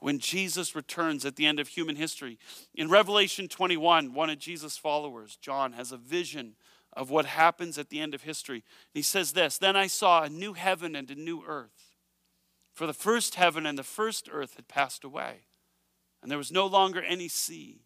when 0.00 0.18
Jesus 0.18 0.74
returns 0.74 1.24
at 1.24 1.36
the 1.36 1.46
end 1.46 1.60
of 1.60 1.68
human 1.68 1.96
history. 1.96 2.38
In 2.74 2.88
Revelation 2.88 3.48
21, 3.48 4.12
one 4.12 4.30
of 4.30 4.38
Jesus' 4.38 4.76
followers, 4.76 5.36
John, 5.36 5.72
has 5.72 5.92
a 5.92 5.96
vision 5.96 6.56
of 6.92 7.10
what 7.10 7.26
happens 7.26 7.78
at 7.78 7.88
the 7.88 8.00
end 8.00 8.14
of 8.14 8.22
history. 8.22 8.64
He 8.92 9.02
says 9.02 9.32
this 9.32 9.58
Then 9.58 9.76
I 9.76 9.86
saw 9.86 10.22
a 10.22 10.28
new 10.28 10.54
heaven 10.54 10.96
and 10.96 11.10
a 11.10 11.14
new 11.14 11.42
earth. 11.46 11.96
For 12.72 12.86
the 12.86 12.94
first 12.94 13.34
heaven 13.34 13.66
and 13.66 13.78
the 13.78 13.84
first 13.84 14.28
earth 14.32 14.56
had 14.56 14.68
passed 14.68 15.04
away, 15.04 15.40
and 16.22 16.30
there 16.30 16.38
was 16.38 16.52
no 16.52 16.66
longer 16.66 17.02
any 17.02 17.28
sea. 17.28 17.82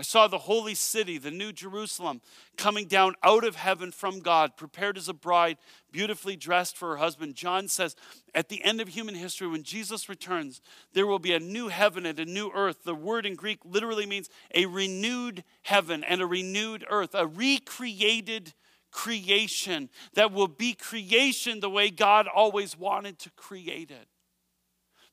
I 0.00 0.02
saw 0.02 0.28
the 0.28 0.38
holy 0.38 0.74
city, 0.74 1.18
the 1.18 1.30
new 1.30 1.52
Jerusalem, 1.52 2.22
coming 2.56 2.86
down 2.86 3.16
out 3.22 3.44
of 3.44 3.56
heaven 3.56 3.92
from 3.92 4.20
God, 4.20 4.56
prepared 4.56 4.96
as 4.96 5.10
a 5.10 5.12
bride, 5.12 5.58
beautifully 5.92 6.36
dressed 6.36 6.74
for 6.74 6.92
her 6.92 6.96
husband. 6.96 7.34
John 7.34 7.68
says, 7.68 7.96
at 8.34 8.48
the 8.48 8.64
end 8.64 8.80
of 8.80 8.88
human 8.88 9.14
history, 9.14 9.46
when 9.46 9.62
Jesus 9.62 10.08
returns, 10.08 10.62
there 10.94 11.06
will 11.06 11.18
be 11.18 11.34
a 11.34 11.38
new 11.38 11.68
heaven 11.68 12.06
and 12.06 12.18
a 12.18 12.24
new 12.24 12.50
earth. 12.54 12.82
The 12.82 12.94
word 12.94 13.26
in 13.26 13.34
Greek 13.34 13.58
literally 13.62 14.06
means 14.06 14.30
a 14.54 14.64
renewed 14.64 15.44
heaven 15.64 16.02
and 16.02 16.22
a 16.22 16.26
renewed 16.26 16.82
earth, 16.88 17.14
a 17.14 17.26
recreated 17.26 18.54
creation 18.90 19.90
that 20.14 20.32
will 20.32 20.48
be 20.48 20.72
creation 20.72 21.60
the 21.60 21.68
way 21.68 21.90
God 21.90 22.26
always 22.26 22.74
wanted 22.74 23.18
to 23.18 23.30
create 23.32 23.90
it. 23.90 24.08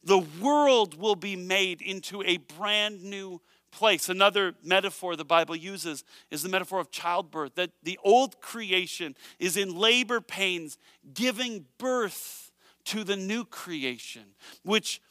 The 0.02 0.26
world 0.40 0.98
will 0.98 1.18
be 1.18 1.36
made 1.36 1.82
into 1.82 2.24
a 2.24 2.38
brand 2.38 3.04
new 3.04 3.42
place. 3.72 4.10
Another 4.10 4.56
metaphor 4.64 5.16
the 5.16 5.26
Bible 5.26 5.56
uses 5.56 6.04
is 6.32 6.44
the 6.44 6.50
metaphor 6.50 6.80
of 6.80 6.92
childbirth, 6.92 7.56
that 7.56 7.72
the 7.84 8.00
old 8.04 8.40
creation 8.42 9.16
is 9.40 9.58
in 9.58 9.76
labor 9.76 10.22
pains, 10.22 10.78
giving 11.14 11.66
birth 11.78 12.52
to 12.86 13.04
the 13.04 13.16
new 13.16 13.44
creation, 13.44 14.24
which 14.64 15.02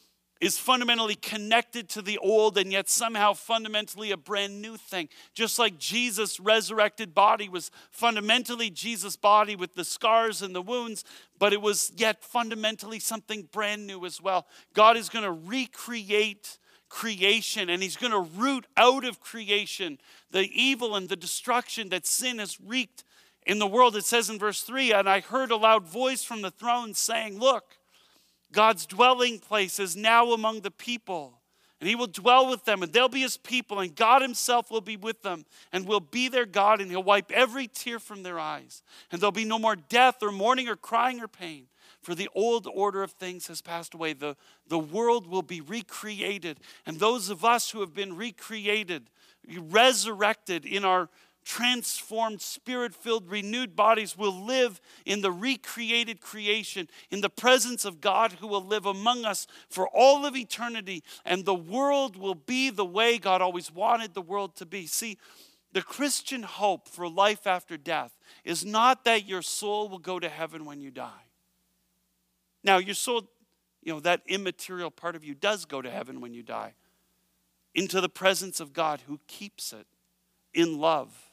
is 0.40 0.58
fundamentally 0.58 1.14
connected 1.14 1.88
to 1.88 2.02
the 2.02 2.18
old 2.18 2.58
and 2.58 2.70
yet 2.70 2.88
somehow 2.88 3.32
fundamentally 3.32 4.10
a 4.10 4.16
brand 4.16 4.60
new 4.60 4.76
thing. 4.76 5.08
Just 5.32 5.58
like 5.58 5.78
Jesus' 5.78 6.38
resurrected 6.38 7.14
body 7.14 7.48
was 7.48 7.70
fundamentally 7.90 8.68
Jesus' 8.68 9.16
body 9.16 9.56
with 9.56 9.74
the 9.74 9.84
scars 9.84 10.42
and 10.42 10.54
the 10.54 10.62
wounds, 10.62 11.04
but 11.38 11.52
it 11.52 11.62
was 11.62 11.92
yet 11.96 12.22
fundamentally 12.22 12.98
something 12.98 13.48
brand 13.50 13.86
new 13.86 14.04
as 14.04 14.20
well. 14.20 14.46
God 14.74 14.96
is 14.96 15.08
going 15.08 15.24
to 15.24 15.32
recreate 15.32 16.58
creation 16.88 17.68
and 17.68 17.82
he's 17.82 17.96
going 17.96 18.12
to 18.12 18.30
root 18.38 18.66
out 18.76 19.04
of 19.04 19.20
creation 19.20 19.98
the 20.30 20.48
evil 20.52 20.96
and 20.96 21.08
the 21.08 21.16
destruction 21.16 21.88
that 21.90 22.06
sin 22.06 22.38
has 22.38 22.60
wreaked 22.60 23.04
in 23.46 23.58
the 23.58 23.66
world. 23.66 23.96
It 23.96 24.04
says 24.04 24.28
in 24.28 24.38
verse 24.38 24.62
3 24.62 24.92
And 24.92 25.08
I 25.08 25.20
heard 25.20 25.50
a 25.50 25.56
loud 25.56 25.86
voice 25.86 26.22
from 26.24 26.42
the 26.42 26.50
throne 26.50 26.94
saying, 26.94 27.38
Look, 27.38 27.76
God's 28.52 28.86
dwelling 28.86 29.38
place 29.38 29.78
is 29.78 29.96
now 29.96 30.32
among 30.32 30.60
the 30.60 30.70
people. 30.70 31.40
And 31.78 31.90
he 31.90 31.94
will 31.94 32.06
dwell 32.06 32.48
with 32.48 32.64
them, 32.64 32.82
and 32.82 32.90
they'll 32.90 33.06
be 33.06 33.20
his 33.20 33.36
people, 33.36 33.80
and 33.80 33.94
God 33.94 34.22
himself 34.22 34.70
will 34.70 34.80
be 34.80 34.96
with 34.96 35.20
them, 35.20 35.44
and 35.74 35.86
will 35.86 36.00
be 36.00 36.28
their 36.28 36.46
God, 36.46 36.80
and 36.80 36.90
he'll 36.90 37.02
wipe 37.02 37.30
every 37.30 37.68
tear 37.68 37.98
from 37.98 38.22
their 38.22 38.38
eyes. 38.38 38.82
And 39.12 39.20
there'll 39.20 39.30
be 39.30 39.44
no 39.44 39.58
more 39.58 39.76
death, 39.76 40.22
or 40.22 40.32
mourning, 40.32 40.70
or 40.70 40.76
crying, 40.76 41.20
or 41.20 41.28
pain 41.28 41.66
for 42.06 42.14
the 42.14 42.30
old 42.36 42.68
order 42.72 43.02
of 43.02 43.10
things 43.10 43.48
has 43.48 43.60
passed 43.60 43.92
away. 43.92 44.12
The, 44.12 44.36
the 44.68 44.78
world 44.78 45.26
will 45.26 45.42
be 45.42 45.60
recreated. 45.60 46.60
And 46.86 47.00
those 47.00 47.30
of 47.30 47.44
us 47.44 47.72
who 47.72 47.80
have 47.80 47.94
been 47.94 48.14
recreated, 48.14 49.10
resurrected 49.44 50.64
in 50.64 50.84
our 50.84 51.08
transformed, 51.44 52.40
spirit 52.40 52.94
filled, 52.94 53.28
renewed 53.28 53.74
bodies 53.74 54.16
will 54.16 54.40
live 54.40 54.80
in 55.04 55.20
the 55.20 55.32
recreated 55.32 56.20
creation, 56.20 56.88
in 57.10 57.22
the 57.22 57.28
presence 57.28 57.84
of 57.84 58.00
God 58.00 58.34
who 58.34 58.46
will 58.46 58.64
live 58.64 58.86
among 58.86 59.24
us 59.24 59.48
for 59.68 59.88
all 59.88 60.24
of 60.24 60.36
eternity. 60.36 61.02
And 61.24 61.44
the 61.44 61.56
world 61.56 62.16
will 62.16 62.36
be 62.36 62.70
the 62.70 62.84
way 62.84 63.18
God 63.18 63.42
always 63.42 63.72
wanted 63.72 64.14
the 64.14 64.22
world 64.22 64.54
to 64.58 64.64
be. 64.64 64.86
See, 64.86 65.18
the 65.72 65.82
Christian 65.82 66.44
hope 66.44 66.86
for 66.86 67.08
life 67.08 67.48
after 67.48 67.76
death 67.76 68.16
is 68.44 68.64
not 68.64 69.04
that 69.06 69.26
your 69.26 69.42
soul 69.42 69.88
will 69.88 69.98
go 69.98 70.20
to 70.20 70.28
heaven 70.28 70.64
when 70.64 70.80
you 70.80 70.92
die. 70.92 71.25
Now, 72.66 72.78
your 72.78 72.96
soul, 72.96 73.22
you 73.80 73.92
know, 73.92 74.00
that 74.00 74.22
immaterial 74.26 74.90
part 74.90 75.14
of 75.14 75.24
you 75.24 75.36
does 75.36 75.64
go 75.64 75.80
to 75.80 75.88
heaven 75.88 76.20
when 76.20 76.34
you 76.34 76.42
die, 76.42 76.74
into 77.76 78.00
the 78.00 78.08
presence 78.08 78.58
of 78.58 78.72
God 78.72 79.02
who 79.06 79.20
keeps 79.28 79.72
it 79.72 79.86
in 80.52 80.78
love 80.78 81.30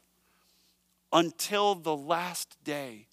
until 1.12 1.74
the 1.74 1.96
last 1.96 2.56
day 2.64 3.08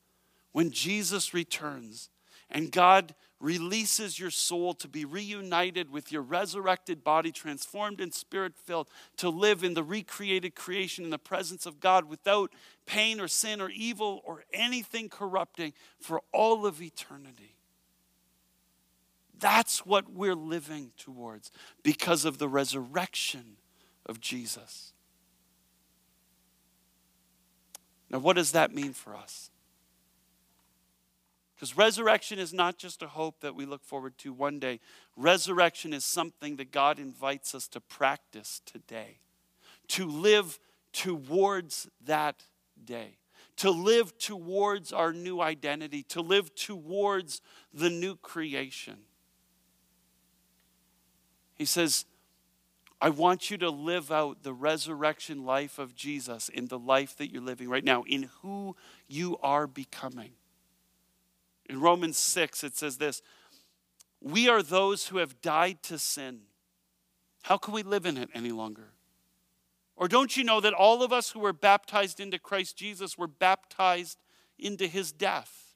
when 0.52 0.70
Jesus 0.70 1.32
returns 1.32 2.10
and 2.50 2.70
God 2.70 3.14
releases 3.38 4.18
your 4.18 4.30
soul 4.30 4.74
to 4.74 4.88
be 4.88 5.06
reunited 5.06 5.90
with 5.90 6.12
your 6.12 6.20
resurrected 6.20 7.02
body, 7.02 7.32
transformed 7.32 8.00
and 8.00 8.12
spirit 8.12 8.52
filled, 8.54 8.90
to 9.16 9.30
live 9.30 9.64
in 9.64 9.72
the 9.72 9.82
recreated 9.82 10.54
creation 10.54 11.04
in 11.04 11.10
the 11.10 11.18
presence 11.18 11.64
of 11.64 11.80
God 11.80 12.04
without 12.04 12.52
pain 12.84 13.18
or 13.18 13.28
sin 13.28 13.62
or 13.62 13.70
evil 13.70 14.20
or 14.26 14.44
anything 14.52 15.08
corrupting 15.08 15.72
for 15.98 16.20
all 16.32 16.66
of 16.66 16.82
eternity. 16.82 17.54
That's 19.40 19.84
what 19.86 20.12
we're 20.12 20.34
living 20.34 20.92
towards 20.96 21.50
because 21.82 22.24
of 22.24 22.38
the 22.38 22.48
resurrection 22.48 23.56
of 24.06 24.20
Jesus. 24.20 24.92
Now, 28.10 28.18
what 28.18 28.36
does 28.36 28.52
that 28.52 28.74
mean 28.74 28.92
for 28.92 29.14
us? 29.14 29.50
Because 31.54 31.76
resurrection 31.76 32.38
is 32.38 32.54
not 32.54 32.78
just 32.78 33.02
a 33.02 33.06
hope 33.06 33.40
that 33.40 33.54
we 33.54 33.66
look 33.66 33.84
forward 33.84 34.16
to 34.18 34.32
one 34.32 34.58
day. 34.58 34.80
Resurrection 35.16 35.92
is 35.92 36.04
something 36.04 36.56
that 36.56 36.72
God 36.72 36.98
invites 36.98 37.54
us 37.54 37.68
to 37.68 37.80
practice 37.80 38.62
today, 38.64 39.18
to 39.88 40.06
live 40.06 40.58
towards 40.92 41.88
that 42.04 42.44
day, 42.82 43.18
to 43.56 43.70
live 43.70 44.16
towards 44.16 44.90
our 44.90 45.12
new 45.12 45.42
identity, 45.42 46.02
to 46.04 46.22
live 46.22 46.54
towards 46.54 47.42
the 47.74 47.90
new 47.90 48.16
creation. 48.16 48.96
He 51.60 51.66
says, 51.66 52.06
I 53.02 53.10
want 53.10 53.50
you 53.50 53.58
to 53.58 53.68
live 53.68 54.10
out 54.10 54.44
the 54.44 54.54
resurrection 54.54 55.44
life 55.44 55.78
of 55.78 55.94
Jesus 55.94 56.48
in 56.48 56.68
the 56.68 56.78
life 56.78 57.18
that 57.18 57.30
you're 57.30 57.42
living 57.42 57.68
right 57.68 57.84
now, 57.84 58.02
in 58.04 58.30
who 58.40 58.76
you 59.08 59.36
are 59.42 59.66
becoming. 59.66 60.30
In 61.66 61.78
Romans 61.78 62.16
6, 62.16 62.64
it 62.64 62.78
says 62.78 62.96
this 62.96 63.20
We 64.22 64.48
are 64.48 64.62
those 64.62 65.08
who 65.08 65.18
have 65.18 65.42
died 65.42 65.82
to 65.82 65.98
sin. 65.98 66.44
How 67.42 67.58
can 67.58 67.74
we 67.74 67.82
live 67.82 68.06
in 68.06 68.16
it 68.16 68.30
any 68.32 68.52
longer? 68.52 68.92
Or 69.96 70.08
don't 70.08 70.38
you 70.38 70.44
know 70.44 70.62
that 70.62 70.72
all 70.72 71.02
of 71.02 71.12
us 71.12 71.32
who 71.32 71.40
were 71.40 71.52
baptized 71.52 72.20
into 72.20 72.38
Christ 72.38 72.74
Jesus 72.78 73.18
were 73.18 73.28
baptized 73.28 74.16
into 74.58 74.86
his 74.86 75.12
death? 75.12 75.74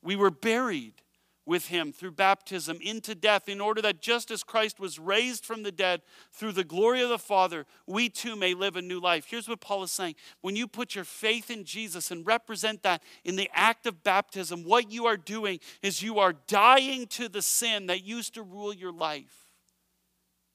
We 0.00 0.14
were 0.14 0.30
buried 0.30 1.02
with 1.46 1.68
him 1.68 1.92
through 1.92 2.10
baptism 2.10 2.78
into 2.82 3.14
death, 3.14 3.48
in 3.48 3.60
order 3.60 3.80
that 3.80 4.02
just 4.02 4.30
as 4.32 4.42
Christ 4.42 4.80
was 4.80 4.98
raised 4.98 5.46
from 5.46 5.62
the 5.62 5.72
dead 5.72 6.02
through 6.32 6.52
the 6.52 6.64
glory 6.64 7.00
of 7.02 7.08
the 7.08 7.18
Father, 7.18 7.64
we 7.86 8.08
too 8.08 8.34
may 8.34 8.52
live 8.52 8.76
a 8.76 8.82
new 8.82 9.00
life. 9.00 9.26
Here's 9.28 9.48
what 9.48 9.60
Paul 9.60 9.84
is 9.84 9.92
saying 9.92 10.16
when 10.40 10.56
you 10.56 10.66
put 10.66 10.96
your 10.96 11.04
faith 11.04 11.50
in 11.50 11.64
Jesus 11.64 12.10
and 12.10 12.26
represent 12.26 12.82
that 12.82 13.02
in 13.24 13.36
the 13.36 13.48
act 13.54 13.86
of 13.86 14.02
baptism, 14.02 14.64
what 14.64 14.90
you 14.90 15.06
are 15.06 15.16
doing 15.16 15.60
is 15.82 16.02
you 16.02 16.18
are 16.18 16.34
dying 16.48 17.06
to 17.08 17.28
the 17.28 17.42
sin 17.42 17.86
that 17.86 18.04
used 18.04 18.34
to 18.34 18.42
rule 18.42 18.74
your 18.74 18.92
life. 18.92 19.46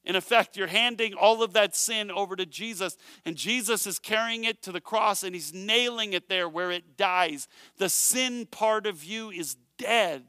In 0.04 0.15
effect, 0.15 0.58
you're 0.58 0.67
handing 0.67 1.13
all 1.13 1.43
of 1.43 1.54
that 1.54 1.75
sin 1.75 2.10
over 2.10 2.36
to 2.36 2.45
Jesus, 2.45 2.97
and 3.23 3.36
Jesus 3.36 3.86
is 3.86 3.99
carrying 3.99 4.45
it 4.45 4.63
to 4.63 4.71
the 4.71 4.82
cross 4.82 5.21
and 5.21 5.36
he's 5.36 5.54
nailing 5.54 6.13
it 6.13 6.27
there 6.27 6.49
where 6.49 6.71
it 6.71 6.97
dies. 6.97 7.47
The 7.77 7.88
sin 7.88 8.47
part 8.47 8.88
of 8.88 9.04
you 9.04 9.30
is 9.30 9.58
dead 9.77 10.23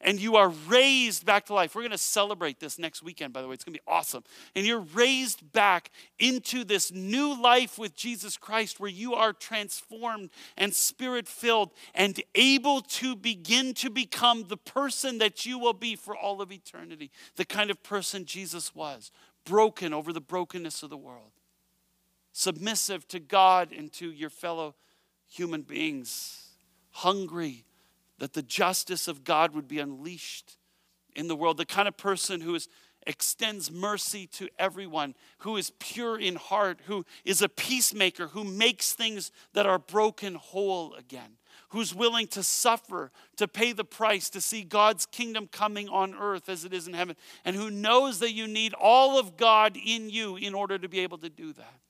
and 0.00 0.20
you 0.20 0.36
are 0.36 0.48
raised 0.48 1.24
back 1.24 1.46
to 1.46 1.54
life. 1.54 1.74
We're 1.74 1.82
going 1.82 1.90
to 1.92 1.98
celebrate 1.98 2.60
this 2.60 2.78
next 2.78 3.02
weekend, 3.02 3.32
by 3.32 3.42
the 3.42 3.48
way. 3.48 3.54
It's 3.54 3.64
going 3.64 3.74
to 3.74 3.80
be 3.80 3.90
awesome. 3.90 4.24
And 4.54 4.66
you're 4.66 4.80
raised 4.80 5.52
back 5.52 5.90
into 6.18 6.64
this 6.64 6.92
new 6.92 7.40
life 7.40 7.78
with 7.78 7.94
Jesus 7.94 8.36
Christ 8.36 8.80
where 8.80 8.90
you 8.90 9.14
are 9.14 9.32
transformed 9.32 10.30
and 10.56 10.74
spirit 10.74 11.28
filled 11.28 11.70
and 11.94 12.20
able 12.34 12.80
to 12.82 13.16
begin 13.16 13.74
to 13.74 13.90
become 13.90 14.44
the 14.48 14.56
person 14.56 15.18
that 15.18 15.46
you 15.46 15.58
will 15.58 15.72
be 15.72 15.96
for 15.96 16.16
all 16.16 16.40
of 16.40 16.52
eternity. 16.52 17.10
The 17.36 17.44
kind 17.44 17.70
of 17.70 17.82
person 17.82 18.24
Jesus 18.24 18.74
was, 18.74 19.10
broken 19.44 19.92
over 19.94 20.12
the 20.12 20.20
brokenness 20.20 20.82
of 20.82 20.90
the 20.90 20.96
world, 20.96 21.32
submissive 22.32 23.06
to 23.08 23.20
God 23.20 23.72
and 23.72 23.92
to 23.94 24.10
your 24.10 24.30
fellow 24.30 24.74
human 25.26 25.62
beings, 25.62 26.48
hungry 26.90 27.64
that 28.18 28.32
the 28.32 28.42
justice 28.42 29.08
of 29.08 29.24
God 29.24 29.54
would 29.54 29.68
be 29.68 29.78
unleashed 29.78 30.56
in 31.14 31.28
the 31.28 31.36
world. 31.36 31.56
The 31.56 31.66
kind 31.66 31.88
of 31.88 31.96
person 31.96 32.40
who 32.40 32.54
is, 32.54 32.68
extends 33.06 33.70
mercy 33.70 34.26
to 34.26 34.48
everyone, 34.58 35.14
who 35.38 35.56
is 35.56 35.72
pure 35.78 36.18
in 36.18 36.36
heart, 36.36 36.80
who 36.86 37.04
is 37.24 37.42
a 37.42 37.48
peacemaker, 37.48 38.28
who 38.28 38.44
makes 38.44 38.92
things 38.92 39.32
that 39.54 39.66
are 39.66 39.78
broken 39.78 40.34
whole 40.34 40.94
again, 40.94 41.38
who's 41.70 41.94
willing 41.94 42.26
to 42.28 42.42
suffer, 42.42 43.10
to 43.36 43.48
pay 43.48 43.72
the 43.72 43.84
price, 43.84 44.28
to 44.30 44.40
see 44.40 44.62
God's 44.62 45.06
kingdom 45.06 45.48
coming 45.50 45.88
on 45.88 46.14
earth 46.14 46.48
as 46.48 46.64
it 46.64 46.72
is 46.72 46.86
in 46.86 46.94
heaven, 46.94 47.16
and 47.44 47.56
who 47.56 47.70
knows 47.70 48.18
that 48.18 48.32
you 48.32 48.46
need 48.46 48.74
all 48.74 49.18
of 49.18 49.36
God 49.36 49.76
in 49.76 50.10
you 50.10 50.36
in 50.36 50.54
order 50.54 50.78
to 50.78 50.88
be 50.88 51.00
able 51.00 51.18
to 51.18 51.30
do 51.30 51.52
that. 51.54 51.80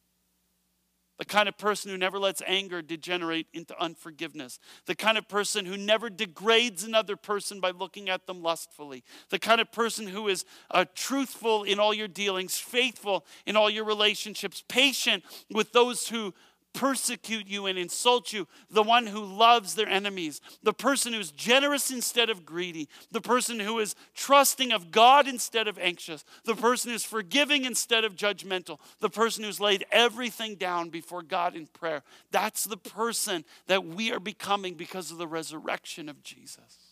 The 1.18 1.24
kind 1.24 1.48
of 1.48 1.59
person 1.59 1.90
who 1.90 1.98
never 1.98 2.18
lets 2.18 2.42
anger 2.46 2.81
degenerate 2.81 3.46
into 3.52 3.78
unforgiveness, 3.81 4.59
the 4.87 4.94
kind 4.94 5.18
of 5.18 5.28
person 5.28 5.66
who 5.66 5.76
never 5.76 6.09
degrades 6.09 6.85
another 6.85 7.16
person 7.16 7.61
by 7.61 7.70
looking 7.70 8.09
at 8.09 8.26
them 8.26 8.42
lustfully, 8.42 9.02
the 9.31 9.38
kind 9.38 9.61
of 9.61 9.70
person 9.72 10.07
who 10.07 10.28
is 10.28 10.44
uh, 10.70 10.85
truthful 10.94 11.64
in 11.64 11.81
all 11.81 11.92
your 11.92 12.09
dealings, 12.09 12.57
faithful 12.57 13.26
in 13.46 13.57
all 13.57 13.68
your 13.68 13.85
relationships, 13.85 14.62
patient 14.68 15.24
with 15.50 15.72
those 15.72 16.09
who 16.09 16.33
persecute 16.72 17.46
you 17.48 17.66
and 17.66 17.78
insult 17.78 18.33
you, 18.33 18.46
the 18.70 18.83
one 18.83 19.07
who 19.07 19.24
loves 19.24 19.74
their 19.74 19.88
enemies, 19.88 20.40
the 20.62 20.72
person 20.72 21.12
who's 21.12 21.31
generous 21.31 21.90
instead 21.90 22.31
of 22.31 22.44
greedy, 22.46 22.88
the 23.11 23.20
person 23.20 23.59
who 23.59 23.78
is 23.78 23.94
trusting 24.14 24.72
of 24.72 24.90
God 24.90 25.26
instead 25.26 25.66
of 25.66 25.78
anxious, 25.78 26.24
the 26.44 26.54
person 26.54 26.90
who's 26.90 27.04
forgiving 27.04 27.64
instead 27.64 28.04
of 28.04 28.14
judgmental, 28.14 28.78
the 29.00 29.11
person 29.11 29.44
who's 29.44 29.61
laid 29.61 29.85
everything 29.90 30.54
down 30.54 30.88
before 30.88 31.22
God 31.22 31.57
in 31.57 31.66
prayer. 31.66 32.02
That's 32.31 32.64
the 32.64 32.76
person 32.76 33.44
that 33.66 33.85
we 33.85 34.12
are 34.12 34.20
becoming 34.20 34.74
because 34.74 35.11
of 35.11 35.18
the 35.18 35.26
resurrection 35.26 36.09
of 36.09 36.22
Jesus. 36.22 36.88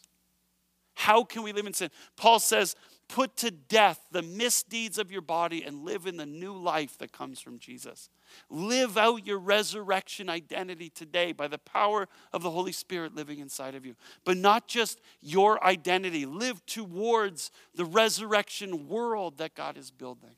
How 0.95 1.25
can 1.25 1.43
we 1.43 1.53
live 1.53 1.67
in 1.67 1.75
sin? 1.75 1.91
Paul 2.17 2.41
says, 2.41 2.75
put 3.09 3.37
to 3.37 3.51
death 3.51 4.01
the 4.11 4.23
misdeeds 4.23 4.99
of 4.99 5.11
your 5.11 5.21
body 5.21 5.62
and 5.62 5.85
live 5.85 6.07
in 6.07 6.16
the 6.16 6.27
new 6.27 6.53
life 6.53 6.99
that 6.99 7.12
comes 7.12 7.40
from 7.40 7.59
Jesus. 7.59 8.09
Live 8.51 8.97
out 8.97 9.27
your 9.27 9.38
resurrection 9.38 10.29
identity 10.29 10.88
today 10.88 11.33
by 11.33 11.49
the 11.49 11.59
power 11.59 12.09
of 12.33 12.42
the 12.42 12.51
Holy 12.51 12.73
Spirit 12.73 13.14
living 13.14 13.38
inside 13.38 13.75
of 13.75 13.87
you. 13.87 13.95
But 14.25 14.37
not 14.37 14.66
just 14.66 15.01
your 15.21 15.62
identity, 15.64 16.27
live 16.27 16.64
towards 16.66 17.51
the 17.75 17.85
resurrection 17.85 18.88
world 18.88 19.38
that 19.38 19.55
God 19.55 19.77
is 19.77 19.90
building. 19.90 20.37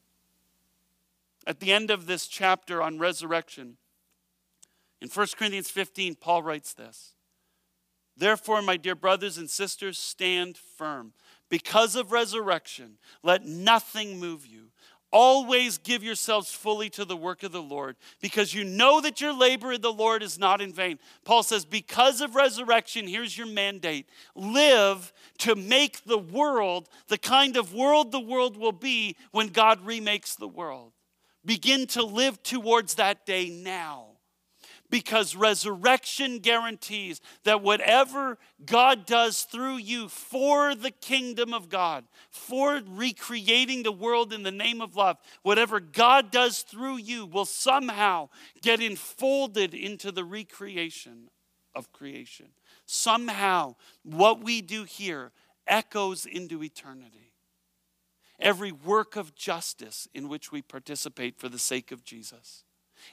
At 1.46 1.61
the 1.61 1.72
end 1.72 1.90
of 1.90 2.07
this 2.07 2.26
chapter 2.26 2.83
on 2.83 2.98
resurrection, 2.98 3.78
in 5.00 5.09
1 5.09 5.26
Corinthians 5.38 5.70
15, 5.70 6.16
Paul 6.16 6.42
writes 6.42 6.74
this 6.74 7.14
Therefore, 8.18 8.61
my 8.62 8.76
dear 8.76 8.96
brothers 8.96 9.38
and 9.38 9.48
sisters, 9.48 9.96
stand 9.96 10.59
firm. 10.59 11.12
Because 11.48 11.96
of 11.96 12.12
resurrection, 12.12 12.98
let 13.22 13.46
nothing 13.46 14.18
move 14.18 14.46
you. 14.46 14.68
Always 15.11 15.78
give 15.78 16.04
yourselves 16.04 16.52
fully 16.52 16.90
to 16.90 17.06
the 17.06 17.16
work 17.16 17.42
of 17.42 17.50
the 17.50 17.62
Lord 17.62 17.96
because 18.20 18.52
you 18.52 18.62
know 18.62 19.00
that 19.00 19.22
your 19.22 19.32
labor 19.32 19.72
in 19.72 19.80
the 19.80 19.92
Lord 19.92 20.22
is 20.22 20.38
not 20.38 20.61
in 20.61 20.70
vain. 20.70 20.98
Paul 21.24 21.42
says, 21.42 21.64
Because 21.64 22.20
of 22.20 22.34
resurrection, 22.34 23.06
here's 23.06 23.37
your 23.37 23.46
mandate 23.46 24.06
live 24.34 25.14
to 25.38 25.54
make 25.54 26.04
the 26.04 26.18
world 26.18 26.90
the 27.08 27.16
kind 27.16 27.56
of 27.56 27.72
world 27.72 28.12
the 28.12 28.20
world 28.20 28.58
will 28.58 28.72
be 28.72 29.16
when 29.30 29.48
God 29.48 29.80
remakes 29.87 30.37
the 30.37 30.48
world. 30.48 30.92
Begin 31.42 31.87
to 31.88 32.02
live 32.04 32.42
towards 32.42 32.96
that 32.96 33.24
day 33.24 33.48
now 33.48 34.17
because 34.90 35.37
resurrection 35.37 36.38
guarantees 36.38 37.20
that 37.44 37.62
whatever 37.62 38.38
God 38.64 39.07
does 39.07 39.42
through 39.42 39.77
you 39.77 40.09
for 40.09 40.74
the 40.74 40.90
kingdom 40.90 41.53
of 41.53 41.68
God, 41.68 42.05
for 42.31 42.81
recreating 42.87 43.83
the 43.83 43.92
world 43.92 44.33
in 44.33 44.42
the 44.42 44.51
name 44.51 44.81
of 44.81 44.96
love, 44.96 45.18
whatever 45.42 45.81
God 45.81 46.31
does 46.31 46.62
through 46.62 46.96
you 46.96 47.27
will 47.27 47.44
somehow 47.44 48.29
get 48.62 48.81
enfolded 48.81 49.74
into 49.74 50.11
the 50.11 50.24
recreation 50.24 51.29
of 51.74 51.92
creation. 51.92 52.48
Somehow, 52.87 53.77
what 54.03 54.42
we 54.42 54.62
do 54.62 54.85
here 54.85 55.33
echoes 55.66 56.24
into 56.24 56.62
eternity. 56.62 57.33
Every 58.40 58.72
work 58.72 59.16
of 59.16 59.35
justice 59.35 60.09
in 60.14 60.29
which 60.29 60.51
we 60.51 60.62
participate 60.62 61.37
for 61.37 61.48
the 61.48 61.59
sake 61.59 61.92
of 61.92 62.05
Jesus 62.05 62.64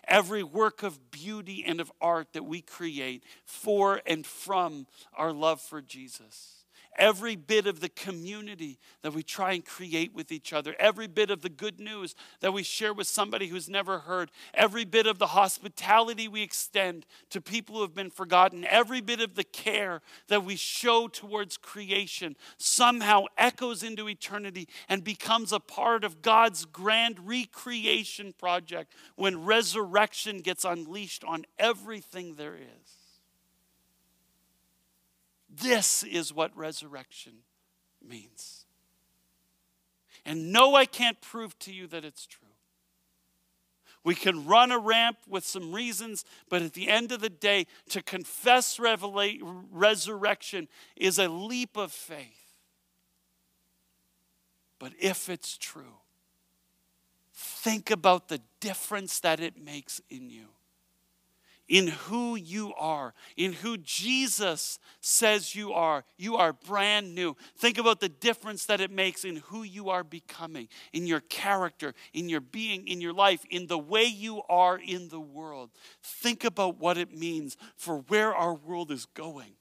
every 0.08 0.44
work 0.44 0.84
of 0.84 1.12
beauty 1.12 1.64
and 1.66 1.80
of 1.80 1.92
art 2.02 2.34
that 2.34 2.46
we 2.46 2.62
create 2.62 3.24
for 3.46 4.02
and 4.06 4.26
from 4.26 4.88
our 5.16 5.32
love 5.32 5.62
for 5.62 5.82
Jesus 5.82 6.55
every 6.98 7.36
bit 7.36 7.68
of 7.68 7.80
the 7.80 7.90
community 7.90 8.80
that 9.02 9.14
we 9.14 9.24
try 9.24 9.54
and 9.54 9.66
create 9.66 10.14
with 10.14 10.32
each 10.32 10.54
other, 10.54 10.76
every 10.80 11.08
bit 11.08 11.30
of 11.30 11.42
the 11.42 11.50
good 11.50 11.80
news 11.80 12.16
that 12.42 12.54
we 12.54 12.64
share 12.64 12.94
with 12.94 13.08
somebody 13.08 13.48
who's 13.48 13.70
never 13.70 14.00
heard, 14.00 14.32
every 14.54 14.86
bit 14.86 15.08
of 15.08 15.20
the 15.20 15.28
hospitality 15.28 16.28
we 16.28 16.42
extend 16.42 17.06
to 17.30 17.42
people 17.42 17.76
who 17.76 17.82
have 17.82 17.94
been 17.94 18.10
forgotten, 18.10 18.66
every 18.66 19.02
bit 19.02 19.22
of 19.22 19.36
the 19.36 19.44
care 19.44 20.02
that 20.28 20.44
we 20.44 20.56
show 20.56 21.08
towards 21.08 21.58
creation 21.58 22.36
somehow 22.58 23.26
echoes 23.38 23.84
into 23.84 24.10
eternity 24.10 24.68
and 24.90 25.04
becomes 25.04 25.52
a 25.52 25.60
part 25.60 26.04
of 26.04 26.22
God's 26.22 26.66
grand 26.66 27.20
recreation 27.28 28.34
project 28.34 28.94
when 29.16 29.46
resurrection 29.46 30.40
gets 30.40 30.66
unleashed 30.66 31.24
on 31.24 31.46
everything 31.60 32.36
there 32.36 32.56
is. 32.56 33.05
This 35.62 36.04
is 36.04 36.34
what 36.34 36.56
resurrection 36.58 37.34
means. 38.06 38.66
And 40.26 40.52
no, 40.52 40.76
I 40.76 40.86
can't 40.86 41.22
prove 41.22 41.58
to 41.60 41.74
you 41.74 41.88
that 41.88 42.04
it's 42.04 42.26
true. 42.26 42.48
We 44.04 44.16
can 44.16 44.46
run 44.46 44.72
a 44.72 44.78
ramp 44.78 45.18
with 45.28 45.46
some 45.46 45.74
reasons, 45.74 46.26
but 46.50 46.62
at 46.62 46.74
the 46.74 46.90
end 46.90 47.12
of 47.12 47.22
the 47.22 47.30
day, 47.30 47.68
to 47.90 48.04
confess 48.04 48.80
resurrection 48.80 50.68
is 50.96 51.18
a 51.18 51.28
leap 51.28 51.76
of 51.76 51.92
faith. 51.92 52.54
But 54.78 54.94
if 55.00 55.30
it's 55.30 55.58
true, 55.58 55.98
think 57.34 57.90
about 57.90 58.28
the 58.28 58.42
difference 58.60 59.20
that 59.22 59.40
it 59.40 59.64
makes 59.64 60.02
in 60.10 60.30
you 60.30 60.50
in 61.68 61.88
who 61.88 62.36
you 62.36 62.74
are, 62.76 63.14
in 63.36 63.54
who 63.54 63.78
Jesus 63.78 64.80
says 65.02 65.56
you 65.56 65.74
are. 65.74 66.04
You 66.18 66.36
are 66.36 66.54
brand 66.54 67.16
new. 67.16 67.36
Think 67.58 67.78
about 67.78 68.00
the 68.00 68.10
difference 68.10 68.66
that 68.66 68.82
it 68.82 68.92
makes 68.92 69.26
in 69.26 69.38
who 69.38 69.64
you 69.64 69.90
are 69.90 70.04
becoming, 70.04 70.68
in 70.94 71.08
your 71.08 71.22
character, 71.22 71.94
in 72.14 72.30
your 72.30 72.42
being, 72.42 72.88
in 72.88 73.02
your 73.02 73.14
life, 73.14 73.44
in 73.50 73.68
the 73.68 73.80
way 73.80 74.04
you 74.04 74.42
are 74.48 74.78
in 74.78 75.10
the 75.10 75.20
world. 75.20 75.72
Think 76.04 76.44
about 76.44 76.80
what 76.80 76.98
it 76.98 77.16
means 77.18 77.58
for 77.76 77.98
where 78.08 78.34
our 78.34 78.54
world 78.54 78.92
is 78.92 79.06
going, 79.06 79.54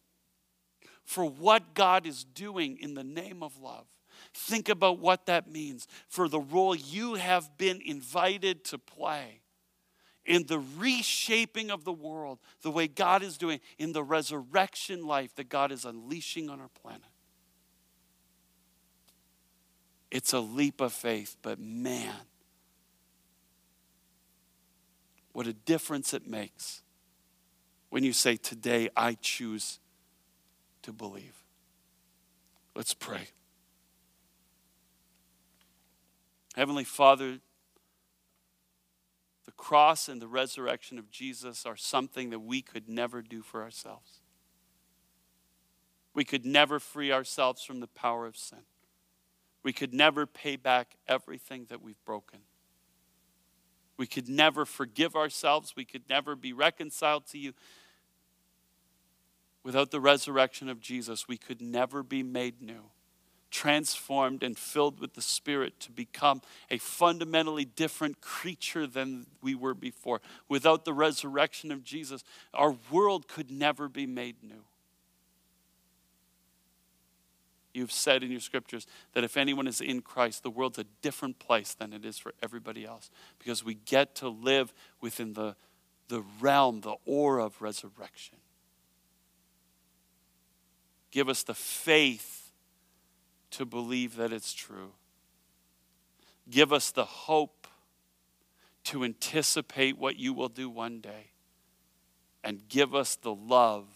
for 1.05 1.25
what 1.25 1.75
God 1.75 2.07
is 2.07 2.25
doing 2.25 2.79
in 2.79 2.95
the 2.95 3.05
name 3.05 3.43
of 3.43 3.59
love. 3.59 3.87
Think 4.35 4.69
about 4.69 4.99
what 4.99 5.27
that 5.27 5.51
means 5.51 5.87
for 6.09 6.29
the 6.29 6.41
role 6.41 6.75
you 6.75 7.15
have 7.15 7.57
been 7.57 7.81
invited 7.85 8.65
to 8.67 8.79
play 8.79 9.44
in 10.27 10.47
the 10.47 10.59
reshaping 10.79 11.71
of 11.71 11.85
the 11.85 11.93
world, 11.93 12.39
the 12.63 12.71
way 12.71 12.89
God 12.89 13.23
is 13.23 13.37
doing, 13.37 13.61
in 13.79 13.93
the 13.93 14.03
resurrection 14.03 15.07
life 15.07 15.35
that 15.37 15.49
God 15.49 15.71
is 15.71 15.85
unleashing 15.85 16.49
on 16.49 16.61
our 16.61 16.71
planet. 16.83 17.03
It's 20.11 20.33
a 20.33 20.41
leap 20.41 20.81
of 20.81 20.93
faith, 20.93 21.37
but 21.43 21.59
man, 21.59 22.15
what 25.33 25.47
a 25.47 25.53
difference 25.53 26.15
it 26.15 26.27
makes 26.27 26.83
when 27.91 28.05
you 28.05 28.13
say, 28.13 28.37
Today 28.37 28.89
I 28.97 29.17
choose 29.21 29.81
to 30.83 30.93
believe. 30.93 31.35
Let's 32.77 32.95
pray. 32.95 33.29
Heavenly 36.55 36.85
Father, 36.85 37.33
the 37.35 37.41
cross 39.65 40.11
and 40.11 40.21
the 40.21 40.29
resurrection 40.29 40.99
of 40.99 41.11
Jesus 41.11 41.65
are 41.65 41.75
something 41.75 42.29
that 42.29 42.41
we 42.41 42.61
could 42.61 42.87
never 42.87 43.23
do 43.23 43.41
for 43.41 43.63
ourselves. 43.63 44.21
We 46.13 46.23
could 46.23 46.45
never 46.45 46.79
free 46.79 47.11
ourselves 47.11 47.65
from 47.65 47.81
the 47.81 47.87
power 47.87 48.27
of 48.27 48.37
sin. 48.37 48.67
We 49.63 49.73
could 49.73 49.95
never 49.95 50.27
pay 50.27 50.57
back 50.57 50.97
everything 51.09 51.65
that 51.71 51.81
we've 51.81 52.05
broken. 52.05 52.41
We 53.97 54.07
could 54.07 54.29
never 54.29 54.67
forgive 54.67 55.17
ourselves. 55.17 55.73
We 55.75 55.87
could 55.87 56.11
never 56.11 56.37
be 56.37 56.53
reconciled 56.53 57.27
to 57.29 57.39
you. 57.39 57.55
Without 59.63 59.91
the 59.91 60.01
resurrection 60.01 60.69
of 60.69 60.79
Jesus, 60.79 61.27
we 61.27 61.39
could 61.39 61.63
never 61.63 62.03
be 62.03 62.23
made 62.23 62.61
new 62.61 62.91
transformed 63.55 64.43
and 64.43 64.59
filled 64.59 64.99
with 64.99 65.15
the 65.15 65.23
Spirit 65.23 65.79
to 65.79 65.93
become 65.93 66.43
a 66.73 66.79
fundamentally 66.79 67.65
different 67.65 68.21
creature 68.21 68.85
than 68.85 69.27
we 69.43 69.55
were 69.55 69.75
before. 69.75 70.21
Without 70.49 70.85
the 70.85 70.93
resurrection 70.93 71.71
of 71.71 71.85
Jesus, 71.85 72.25
our 72.53 72.75
world 72.91 73.29
could 73.29 73.53
never 73.53 73.89
be 73.89 74.07
made 74.07 74.35
new. 74.43 74.65
You've 77.73 77.93
said 77.93 78.25
in 78.25 78.33
your 78.33 78.41
scriptures 78.41 78.89
that 79.13 79.23
if 79.23 79.37
anyone 79.37 79.69
is 79.69 79.81
in 79.81 80.01
Christ, 80.03 80.43
the 80.43 80.51
world's 80.51 80.81
a 80.81 80.87
different 81.01 81.39
place 81.39 81.75
than 81.75 81.93
it 81.93 82.05
is 82.05 82.19
for 82.19 82.35
everybody 82.43 82.85
else 82.85 83.09
because 83.39 83.65
we 83.65 83.75
get 83.75 84.17
to 84.17 84.29
live 84.29 84.75
within 85.01 85.35
the, 85.35 85.55
the 86.09 86.25
realm, 86.41 86.81
the 86.81 86.97
aura 87.07 87.45
of 87.45 87.63
resurrection. 87.63 88.39
Give 91.13 91.29
us 91.29 91.45
the 91.45 91.55
faith 91.55 92.44
to 93.57 93.65
believe 93.65 94.17
that 94.17 94.33
it's 94.33 94.53
true. 94.53 94.93
Give 96.51 96.73
us 96.73 96.91
the 96.91 97.05
hope 97.05 97.67
to 98.85 99.05
anticipate 99.05 99.99
what 99.99 100.17
you 100.17 100.33
will 100.33 100.49
do 100.49 100.69
one 100.69 101.01
day. 101.01 101.31
And 102.43 102.69
give 102.69 102.95
us 102.95 103.17
the 103.17 103.35
love 103.35 103.87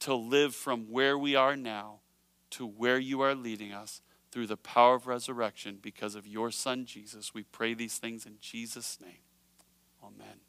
to 0.00 0.14
live 0.14 0.54
from 0.54 0.90
where 0.90 1.18
we 1.18 1.34
are 1.34 1.56
now 1.56 2.00
to 2.50 2.66
where 2.66 2.98
you 2.98 3.20
are 3.20 3.34
leading 3.34 3.72
us 3.72 4.00
through 4.30 4.46
the 4.46 4.56
power 4.56 4.94
of 4.94 5.06
resurrection 5.06 5.78
because 5.80 6.14
of 6.14 6.26
your 6.26 6.50
Son, 6.50 6.84
Jesus. 6.84 7.34
We 7.34 7.42
pray 7.42 7.74
these 7.74 7.98
things 7.98 8.26
in 8.26 8.36
Jesus' 8.40 8.98
name. 9.00 9.22
Amen. 10.02 10.47